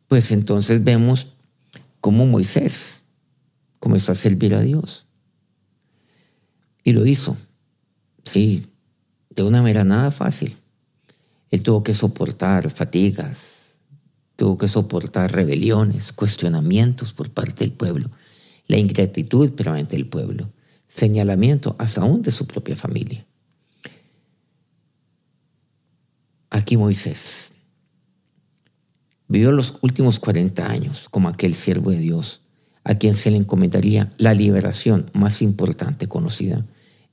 pues 0.07 0.31
entonces 0.31 0.83
vemos 0.83 1.29
cómo 2.01 2.25
Moisés 2.25 3.01
comenzó 3.79 4.11
a 4.11 4.15
servir 4.15 4.55
a 4.55 4.61
Dios. 4.61 5.06
Y 6.87 6.93
lo 6.93 7.05
hizo, 7.05 7.35
sí, 8.23 8.67
de 9.29 9.43
una 9.43 9.61
manera 9.61 9.83
nada 9.83 10.09
fácil. 10.09 10.55
Él 11.51 11.61
tuvo 11.61 11.83
que 11.83 11.93
soportar 11.93 12.69
fatigas, 12.69 13.75
tuvo 14.37 14.57
que 14.57 14.69
soportar 14.69 15.33
rebeliones, 15.33 16.13
cuestionamientos 16.13 17.11
por 17.11 17.29
parte 17.29 17.65
del 17.65 17.73
pueblo, 17.73 18.09
la 18.67 18.77
ingratitud 18.77 19.51
permanente 19.51 19.97
del 19.97 20.07
pueblo 20.07 20.49
señalamiento 20.87 21.75
hasta 21.77 21.99
aún 21.99 22.21
de 22.21 22.31
su 22.31 22.47
propia 22.47 22.77
familia. 22.77 23.25
Aquí 26.49 26.77
Moisés 26.77 27.51
vivió 29.27 29.51
los 29.51 29.73
últimos 29.81 30.21
40 30.21 30.65
años 30.65 31.09
como 31.09 31.27
aquel 31.27 31.53
siervo 31.53 31.91
de 31.91 31.99
Dios 31.99 32.43
a 32.85 32.95
quien 32.95 33.15
se 33.15 33.29
le 33.29 33.35
encomendaría 33.35 34.09
la 34.17 34.33
liberación 34.33 35.11
más 35.11 35.41
importante 35.41 36.07
conocida 36.07 36.65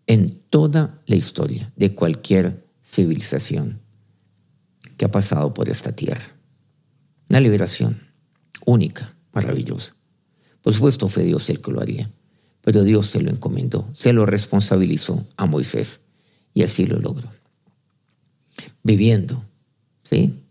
en 0.06 0.40
toda 0.50 1.02
la 1.06 1.16
historia 1.16 1.72
de 1.76 1.94
cualquier 1.94 2.66
civilización 2.82 3.80
que 4.96 5.04
ha 5.04 5.10
pasado 5.10 5.54
por 5.54 5.68
esta 5.68 5.92
tierra. 5.92 6.36
Una 7.28 7.40
liberación 7.40 8.02
única, 8.66 9.16
maravillosa. 9.32 9.94
Por 10.62 10.74
supuesto 10.74 11.08
fue 11.08 11.24
Dios 11.24 11.48
el 11.50 11.60
que 11.60 11.72
lo 11.72 11.80
haría. 11.80 12.10
Pero 12.60 12.82
Dios 12.82 13.08
se 13.08 13.20
lo 13.20 13.30
encomendó, 13.30 13.90
se 13.92 14.14
lo 14.14 14.24
responsabilizó 14.24 15.26
a 15.36 15.44
Moisés 15.44 16.00
y 16.54 16.62
así 16.62 16.86
lo 16.86 16.98
logró. 16.98 17.30
Viviendo, 18.82 19.44
¿sí? 20.02 20.42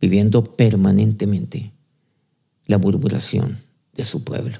Viviendo 0.00 0.56
permanentemente 0.56 1.72
la 2.66 2.78
murmuración 2.78 3.60
de 3.94 4.04
su 4.04 4.24
pueblo. 4.24 4.58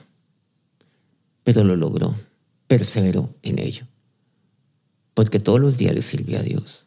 Pero 1.42 1.64
lo 1.64 1.74
logró, 1.74 2.14
perseveró 2.68 3.34
en 3.42 3.58
ello. 3.58 3.86
Porque 5.14 5.40
todos 5.40 5.60
los 5.60 5.76
días 5.76 5.94
le 5.94 6.02
sirvió 6.02 6.38
a 6.38 6.42
Dios. 6.42 6.86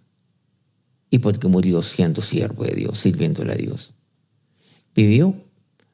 Y 1.09 1.19
porque 1.19 1.47
murió 1.47 1.81
siendo 1.81 2.21
siervo 2.21 2.63
de 2.63 2.75
Dios, 2.75 2.97
sirviéndole 2.97 3.53
a 3.53 3.55
Dios. 3.57 3.93
Vivió 4.95 5.36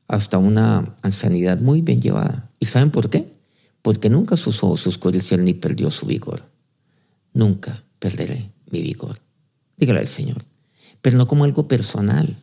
hasta 0.07 0.37
una 0.37 0.95
ancianidad 1.01 1.59
muy 1.59 1.81
bien 1.81 2.01
llevada. 2.01 2.51
¿Y 2.59 2.65
saben 2.65 2.91
por 2.91 3.09
qué? 3.09 3.39
porque 3.81 4.09
nunca 4.09 4.37
sus 4.37 4.63
ojos 4.63 4.85
oscurecieron 4.87 5.45
ni 5.45 5.53
perdió 5.53 5.89
su 5.91 6.05
vigor. 6.05 6.43
Nunca 7.33 7.83
perderé 7.99 8.51
mi 8.69 8.81
vigor. 8.81 9.19
Dígale 9.77 9.99
al 9.99 10.07
Señor, 10.07 10.43
pero 11.01 11.17
no 11.17 11.27
como 11.27 11.45
algo 11.45 11.67
personal. 11.67 12.35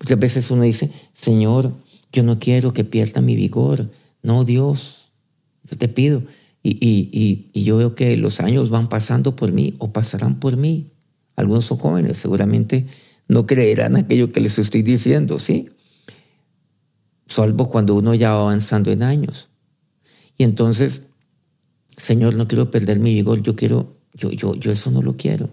Muchas 0.00 0.18
veces 0.18 0.50
uno 0.50 0.62
dice, 0.62 0.90
Señor, 1.12 1.72
yo 2.12 2.22
no 2.22 2.38
quiero 2.38 2.72
que 2.72 2.84
pierda 2.84 3.20
mi 3.20 3.36
vigor. 3.36 3.90
No, 4.22 4.44
Dios, 4.44 5.12
yo 5.70 5.78
te 5.78 5.88
pido. 5.88 6.22
Y, 6.66 6.78
y, 6.80 7.50
y, 7.52 7.62
yo 7.62 7.76
veo 7.76 7.94
que 7.94 8.16
los 8.16 8.40
años 8.40 8.70
van 8.70 8.88
pasando 8.88 9.36
por 9.36 9.52
mí 9.52 9.74
o 9.78 9.92
pasarán 9.92 10.40
por 10.40 10.56
mí. 10.56 10.90
Algunos 11.36 11.66
son 11.66 11.76
jóvenes, 11.76 12.16
seguramente 12.16 12.86
no 13.28 13.46
creerán 13.46 13.96
aquello 13.96 14.32
que 14.32 14.40
les 14.40 14.58
estoy 14.58 14.82
diciendo, 14.82 15.38
¿sí? 15.38 15.70
Salvo 17.26 17.68
cuando 17.68 17.94
uno 17.94 18.14
ya 18.14 18.32
va 18.32 18.40
avanzando 18.40 18.90
en 18.90 19.02
años. 19.02 19.48
Y 20.36 20.44
entonces, 20.44 21.02
Señor, 21.96 22.34
no 22.34 22.48
quiero 22.48 22.70
perder 22.70 22.98
mi 22.98 23.14
vigor, 23.14 23.42
yo 23.42 23.56
quiero, 23.56 23.96
yo, 24.12 24.30
yo, 24.30 24.54
yo 24.54 24.72
eso 24.72 24.90
no 24.90 25.02
lo 25.02 25.16
quiero. 25.16 25.50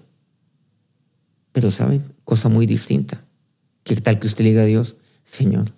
Pero, 1.51 1.71
¿saben? 1.71 2.13
Cosa 2.23 2.49
muy 2.49 2.65
distinta. 2.65 3.25
¿Qué 3.83 3.95
tal 3.97 4.19
que 4.19 4.27
usted 4.27 4.45
diga 4.45 4.61
a 4.61 4.65
Dios, 4.65 4.95
Señor, 5.23 5.71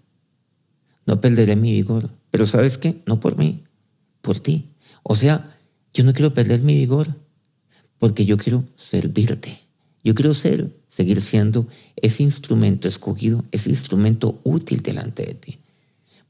no 1.05 1.21
perderé 1.21 1.55
mi 1.55 1.71
vigor? 1.73 2.09
Pero 2.31 2.47
¿sabes 2.47 2.77
qué? 2.77 3.01
No 3.05 3.19
por 3.19 3.37
mí, 3.37 3.63
por 4.21 4.39
ti. 4.39 4.72
O 5.03 5.15
sea, 5.15 5.55
yo 5.93 6.03
no 6.03 6.13
quiero 6.13 6.33
perder 6.33 6.61
mi 6.61 6.75
vigor 6.75 7.15
porque 7.99 8.25
yo 8.25 8.37
quiero 8.37 8.63
servirte. 8.75 9.59
Yo 10.03 10.15
quiero 10.15 10.33
ser, 10.33 10.75
seguir 10.89 11.21
siendo 11.21 11.67
ese 11.95 12.23
instrumento 12.23 12.87
escogido, 12.87 13.45
ese 13.51 13.69
instrumento 13.69 14.41
útil 14.43 14.81
delante 14.81 15.25
de 15.25 15.33
ti. 15.33 15.59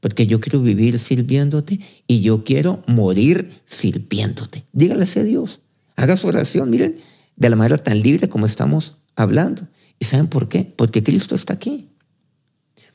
Porque 0.00 0.26
yo 0.26 0.40
quiero 0.40 0.60
vivir 0.60 0.98
sirviéndote 0.98 1.80
y 2.06 2.20
yo 2.20 2.44
quiero 2.44 2.82
morir 2.86 3.62
sirviéndote. 3.66 4.64
Dígale 4.72 5.04
a 5.04 5.22
Dios. 5.22 5.60
Haga 5.96 6.16
su 6.16 6.28
oración, 6.28 6.70
miren, 6.70 6.98
de 7.36 7.50
la 7.50 7.56
manera 7.56 7.78
tan 7.78 8.00
libre 8.00 8.28
como 8.28 8.46
estamos 8.46 8.98
hablando. 9.16 9.66
¿Y 9.98 10.04
saben 10.04 10.28
por 10.28 10.48
qué? 10.48 10.72
Porque 10.76 11.02
Cristo 11.02 11.34
está 11.34 11.54
aquí. 11.54 11.88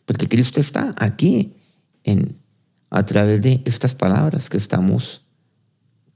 Porque 0.05 0.27
Cristo 0.27 0.59
está 0.59 0.93
aquí 0.97 1.53
en, 2.03 2.37
a 2.89 3.05
través 3.05 3.41
de 3.41 3.61
estas 3.65 3.95
palabras 3.95 4.49
que 4.49 4.57
estamos, 4.57 5.23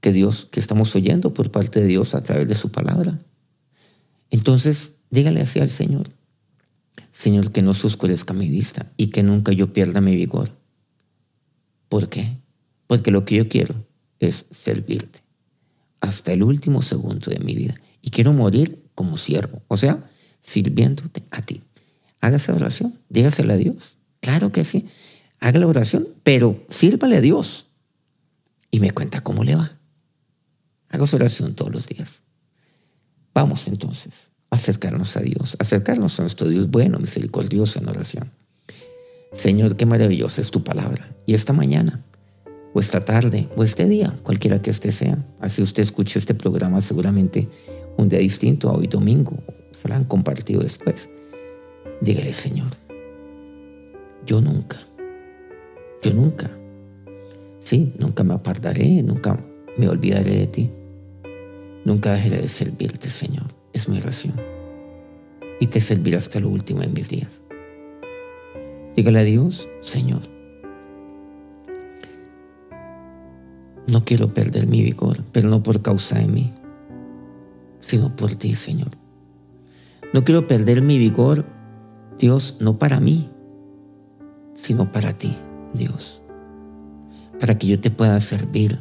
que 0.04 0.12
Dios, 0.12 0.48
que 0.50 0.60
estamos 0.60 0.94
oyendo 0.94 1.32
por 1.32 1.50
parte 1.50 1.80
de 1.80 1.86
Dios 1.86 2.14
a 2.14 2.22
través 2.22 2.46
de 2.46 2.54
su 2.54 2.70
palabra. 2.70 3.18
Entonces, 4.30 4.96
dígale 5.08 5.40
así 5.40 5.60
al 5.60 5.70
Señor. 5.70 6.10
Señor, 7.10 7.52
que 7.52 7.62
no 7.62 7.72
se 7.72 7.86
oscurezca 7.86 8.34
mi 8.34 8.50
vista 8.50 8.92
y 8.98 9.06
que 9.06 9.22
nunca 9.22 9.52
yo 9.52 9.72
pierda 9.72 10.02
mi 10.02 10.14
vigor. 10.14 10.50
¿Por 11.88 12.10
qué? 12.10 12.36
Porque 12.86 13.10
lo 13.10 13.24
que 13.24 13.36
yo 13.36 13.48
quiero 13.48 13.76
es 14.20 14.44
servirte 14.50 15.22
hasta 16.02 16.34
el 16.34 16.42
último 16.42 16.82
segundo 16.82 17.30
de 17.30 17.38
mi 17.38 17.54
vida. 17.54 17.80
Y 18.02 18.10
quiero 18.10 18.34
morir 18.34 18.84
como 18.94 19.16
siervo, 19.16 19.62
o 19.68 19.78
sea, 19.78 20.10
sirviéndote 20.42 21.22
a 21.30 21.40
ti. 21.40 21.62
Hágase 22.20 22.52
oración, 22.52 23.00
dígasela 23.08 23.54
a 23.54 23.56
Dios. 23.56 23.96
Claro 24.20 24.52
que 24.52 24.66
sí. 24.66 24.86
Haga 25.40 25.60
la 25.60 25.66
oración, 25.66 26.06
pero 26.22 26.62
sírvale 26.68 27.16
a 27.16 27.22
Dios. 27.22 27.68
Y 28.70 28.80
me 28.80 28.90
cuenta 28.90 29.22
cómo 29.22 29.44
le 29.44 29.56
va. 29.56 29.78
Haga 30.94 31.08
su 31.08 31.16
oración 31.16 31.54
todos 31.54 31.72
los 31.72 31.88
días. 31.88 32.22
Vamos 33.34 33.66
entonces 33.66 34.30
a 34.48 34.54
acercarnos 34.54 35.16
a 35.16 35.22
Dios, 35.22 35.56
acercarnos 35.58 36.20
a 36.20 36.22
nuestro 36.22 36.48
Dios 36.48 36.70
bueno, 36.70 37.00
misericordioso 37.00 37.80
en 37.80 37.88
oración. 37.88 38.30
Señor, 39.32 39.74
qué 39.74 39.86
maravillosa 39.86 40.40
es 40.40 40.52
tu 40.52 40.62
palabra. 40.62 41.12
Y 41.26 41.34
esta 41.34 41.52
mañana, 41.52 42.04
o 42.74 42.78
esta 42.78 43.04
tarde, 43.04 43.48
o 43.56 43.64
este 43.64 43.88
día, 43.88 44.16
cualquiera 44.22 44.62
que 44.62 44.70
este 44.70 44.92
sea, 44.92 45.18
así 45.40 45.62
usted 45.62 45.82
escuche 45.82 46.20
este 46.20 46.32
programa 46.32 46.80
seguramente 46.80 47.48
un 47.96 48.08
día 48.08 48.20
distinto 48.20 48.68
a 48.68 48.74
hoy 48.74 48.86
domingo, 48.86 49.42
se 49.72 49.88
lo 49.88 49.96
han 49.96 50.04
compartido 50.04 50.60
después. 50.60 51.08
Dígale, 52.02 52.32
Señor, 52.32 52.70
yo 54.24 54.40
nunca, 54.40 54.78
yo 56.04 56.14
nunca, 56.14 56.52
sí, 57.58 57.92
nunca 57.98 58.22
me 58.22 58.34
apartaré, 58.34 59.02
nunca 59.02 59.44
me 59.76 59.88
olvidaré 59.88 60.36
de 60.36 60.46
ti. 60.46 60.70
Nunca 61.84 62.12
dejaré 62.12 62.42
de 62.42 62.48
servirte, 62.48 63.10
Señor. 63.10 63.54
Es 63.72 63.88
mi 63.88 63.98
oración. 63.98 64.34
Y 65.60 65.66
te 65.66 65.80
serviré 65.80 66.16
hasta 66.16 66.40
lo 66.40 66.48
último 66.48 66.80
de 66.80 66.88
mis 66.88 67.08
días. 67.08 67.42
Dígale 68.96 69.20
a 69.20 69.24
Dios, 69.24 69.68
Señor, 69.80 70.22
no 73.88 74.04
quiero 74.04 74.32
perder 74.32 74.66
mi 74.66 74.82
vigor, 74.82 75.24
pero 75.32 75.48
no 75.48 75.62
por 75.62 75.82
causa 75.82 76.18
de 76.18 76.26
mí, 76.26 76.52
sino 77.80 78.14
por 78.16 78.36
ti, 78.36 78.54
Señor. 78.54 78.90
No 80.12 80.24
quiero 80.24 80.46
perder 80.46 80.80
mi 80.80 80.98
vigor, 80.98 81.44
Dios, 82.18 82.56
no 82.60 82.78
para 82.78 83.00
mí, 83.00 83.30
sino 84.54 84.90
para 84.92 85.18
ti, 85.18 85.36
Dios. 85.74 86.22
Para 87.40 87.58
que 87.58 87.66
yo 87.66 87.80
te 87.80 87.90
pueda 87.90 88.20
servir, 88.20 88.78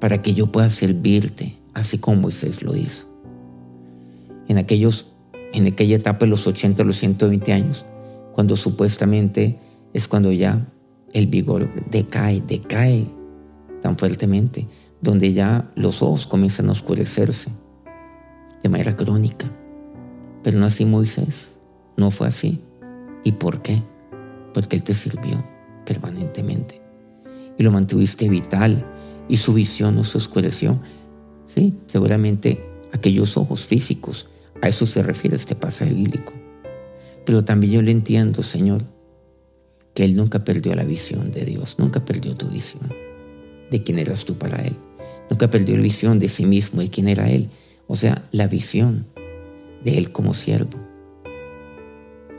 para 0.00 0.22
que 0.22 0.34
yo 0.34 0.50
pueda 0.50 0.70
servirte, 0.70 1.56
así 1.74 1.98
como 1.98 2.22
Moisés 2.22 2.62
lo 2.62 2.74
hizo. 2.74 3.06
En, 4.48 4.58
aquellos, 4.58 5.06
en 5.52 5.66
aquella 5.66 5.96
etapa 5.96 6.24
de 6.24 6.30
los 6.30 6.46
80 6.46 6.82
los 6.84 6.96
120 6.96 7.52
años, 7.52 7.84
cuando 8.32 8.56
supuestamente 8.56 9.58
es 9.92 10.08
cuando 10.08 10.32
ya 10.32 10.66
el 11.12 11.26
vigor 11.26 11.68
decae, 11.90 12.40
decae 12.40 13.06
tan 13.82 13.96
fuertemente, 13.96 14.66
donde 15.00 15.32
ya 15.32 15.70
los 15.74 16.02
ojos 16.02 16.26
comienzan 16.26 16.68
a 16.68 16.72
oscurecerse 16.72 17.50
de 18.62 18.68
manera 18.68 18.96
crónica. 18.96 19.46
Pero 20.42 20.58
no 20.58 20.66
así 20.66 20.84
Moisés, 20.84 21.56
no 21.96 22.10
fue 22.10 22.28
así. 22.28 22.60
¿Y 23.24 23.32
por 23.32 23.62
qué? 23.62 23.82
Porque 24.54 24.76
Él 24.76 24.82
te 24.82 24.94
sirvió 24.94 25.44
permanentemente 25.84 26.80
y 27.58 27.62
lo 27.62 27.72
mantuviste 27.72 28.28
vital 28.28 28.84
y 29.30 29.36
su 29.36 29.54
visión 29.54 29.94
no 29.94 30.04
se 30.04 30.18
oscureció. 30.18 30.80
Sí, 31.46 31.74
seguramente 31.86 32.60
aquellos 32.92 33.36
ojos 33.36 33.64
físicos, 33.64 34.28
a 34.60 34.68
eso 34.68 34.84
se 34.86 35.02
refiere 35.02 35.36
este 35.36 35.54
pasaje 35.54 35.94
bíblico. 35.94 36.32
Pero 37.24 37.44
también 37.44 37.74
yo 37.74 37.82
le 37.82 37.92
entiendo, 37.92 38.42
Señor, 38.42 38.82
que 39.94 40.04
Él 40.04 40.16
nunca 40.16 40.44
perdió 40.44 40.74
la 40.74 40.84
visión 40.84 41.30
de 41.30 41.44
Dios, 41.44 41.76
nunca 41.78 42.04
perdió 42.04 42.36
tu 42.36 42.48
visión 42.48 42.92
de 43.70 43.82
quién 43.82 44.00
eras 44.00 44.24
tú 44.24 44.34
para 44.34 44.62
Él. 44.62 44.76
Nunca 45.30 45.48
perdió 45.48 45.76
la 45.76 45.82
visión 45.82 46.18
de 46.18 46.28
sí 46.28 46.44
mismo 46.44 46.82
y 46.82 46.88
quién 46.88 47.08
era 47.08 47.30
Él. 47.30 47.48
O 47.86 47.94
sea, 47.94 48.24
la 48.32 48.48
visión 48.48 49.06
de 49.84 49.96
Él 49.96 50.10
como 50.10 50.34
siervo. 50.34 50.76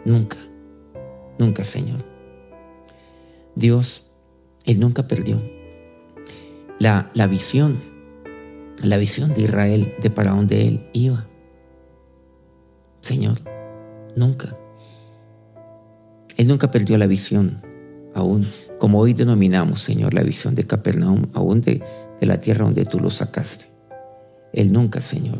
Nunca, 0.03 0.37
nunca, 1.39 1.63
Señor. 1.63 2.03
Dios, 3.55 4.07
Él 4.65 4.79
nunca 4.79 5.07
perdió 5.07 5.41
la, 6.81 7.11
la 7.13 7.27
visión, 7.27 7.79
la 8.83 8.97
visión 8.97 9.29
de 9.29 9.43
Israel 9.43 9.93
de 10.01 10.09
para 10.09 10.31
dónde 10.31 10.67
Él 10.67 10.89
iba. 10.93 11.27
Señor, 13.01 13.39
nunca. 14.15 14.57
Él 16.37 16.47
nunca 16.47 16.71
perdió 16.71 16.97
la 16.97 17.05
visión, 17.05 17.61
aún 18.15 18.47
como 18.79 18.99
hoy 18.99 19.13
denominamos, 19.13 19.79
Señor, 19.79 20.15
la 20.15 20.23
visión 20.23 20.55
de 20.55 20.65
Capernaum, 20.65 21.27
aún 21.33 21.61
de, 21.61 21.83
la 22.19 22.39
tierra 22.39 22.65
donde 22.65 22.83
tú 22.85 22.99
lo 22.99 23.11
sacaste. 23.11 23.65
Él 24.51 24.73
nunca, 24.73 25.01
Señor, 25.01 25.37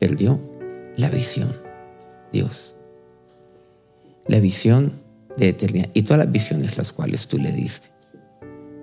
perdió 0.00 0.40
la 0.96 1.08
visión, 1.08 1.54
Dios. 2.32 2.74
La 4.26 4.40
visión 4.40 4.94
de 5.36 5.50
eternidad 5.50 5.90
y 5.94 6.02
todas 6.02 6.18
las 6.18 6.32
visiones 6.32 6.76
las 6.78 6.92
cuales 6.92 7.28
tú 7.28 7.38
le 7.38 7.52
diste. 7.52 7.90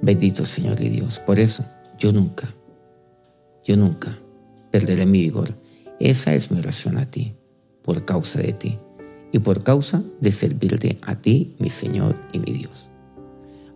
Bendito 0.02 0.46
Señor 0.46 0.80
y 0.80 0.88
Dios. 0.88 1.20
Por 1.20 1.38
eso 1.38 1.66
yo 1.98 2.12
nunca, 2.12 2.54
yo 3.64 3.78
nunca 3.78 4.18
perderé 4.72 5.06
mi 5.06 5.20
vigor. 5.20 5.56
Esa 6.00 6.34
es 6.34 6.52
mi 6.52 6.60
oración 6.60 6.98
a 6.98 7.10
ti, 7.10 7.36
por 7.82 8.06
causa 8.06 8.40
de 8.40 8.54
ti 8.54 8.78
y 9.32 9.40
por 9.40 9.64
causa 9.64 10.04
de 10.22 10.32
servirte 10.32 11.00
a 11.02 11.16
ti, 11.16 11.56
mi 11.60 11.70
Señor 11.70 12.16
y 12.32 12.40
mi 12.40 12.52
Dios. 12.52 12.88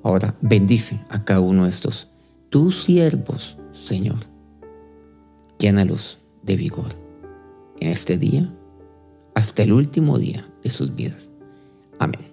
Ahora 0.04 0.36
bendice 0.42 1.00
a 1.10 1.24
cada 1.24 1.42
uno 1.42 1.66
de 1.66 1.70
estos, 1.70 2.10
tus 2.50 2.84
siervos, 2.84 3.58
Señor. 3.72 4.20
Llénalos 5.60 6.20
de 6.44 6.56
vigor 6.56 6.94
en 7.80 7.90
este 7.90 8.18
día 8.18 8.52
hasta 9.36 9.64
el 9.64 9.74
último 9.74 10.18
día 10.18 10.48
de 10.64 10.70
sus 10.70 10.96
vidas. 10.96 11.30
Amén. 12.00 12.31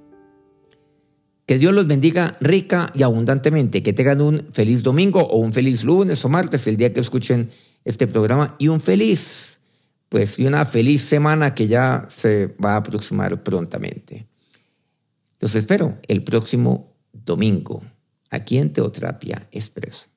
Que 1.49 1.59
Dios 1.59 1.73
los 1.73 1.87
bendiga 1.87 2.37
rica 2.43 2.93
y 2.95 3.03
abundantemente. 3.03 3.83
Que 3.83 3.95
tengan 3.95 4.21
un 4.21 4.49
feliz 4.53 4.83
domingo 4.83 5.23
o 5.23 5.39
un 5.39 5.55
feliz 5.55 5.83
lunes 5.83 6.23
o 6.23 6.29
martes, 6.29 6.67
el 6.67 6.77
día 6.77 6.93
que 6.93 7.01
escuchen 7.01 7.49
este 7.87 8.07
programa, 8.07 8.55
y 8.59 8.69
un 8.69 8.83
feliz, 8.83 9.59
pues, 10.11 10.39
y 10.39 10.45
una 10.45 10.67
feliz 10.67 11.01
semana 11.01 11.55
que 11.55 11.67
ya 11.67 12.07
se 12.11 12.49
va 12.63 12.75
a 12.75 12.77
aproximar 12.77 13.43
prontamente. 13.43 14.27
Los 15.41 15.55
espero 15.55 15.97
el 16.07 16.23
próximo 16.23 16.93
domingo 17.15 17.83
aquí 18.29 18.59
en 18.59 18.71
Teoterapia 18.71 19.49
Expreso. 19.51 20.08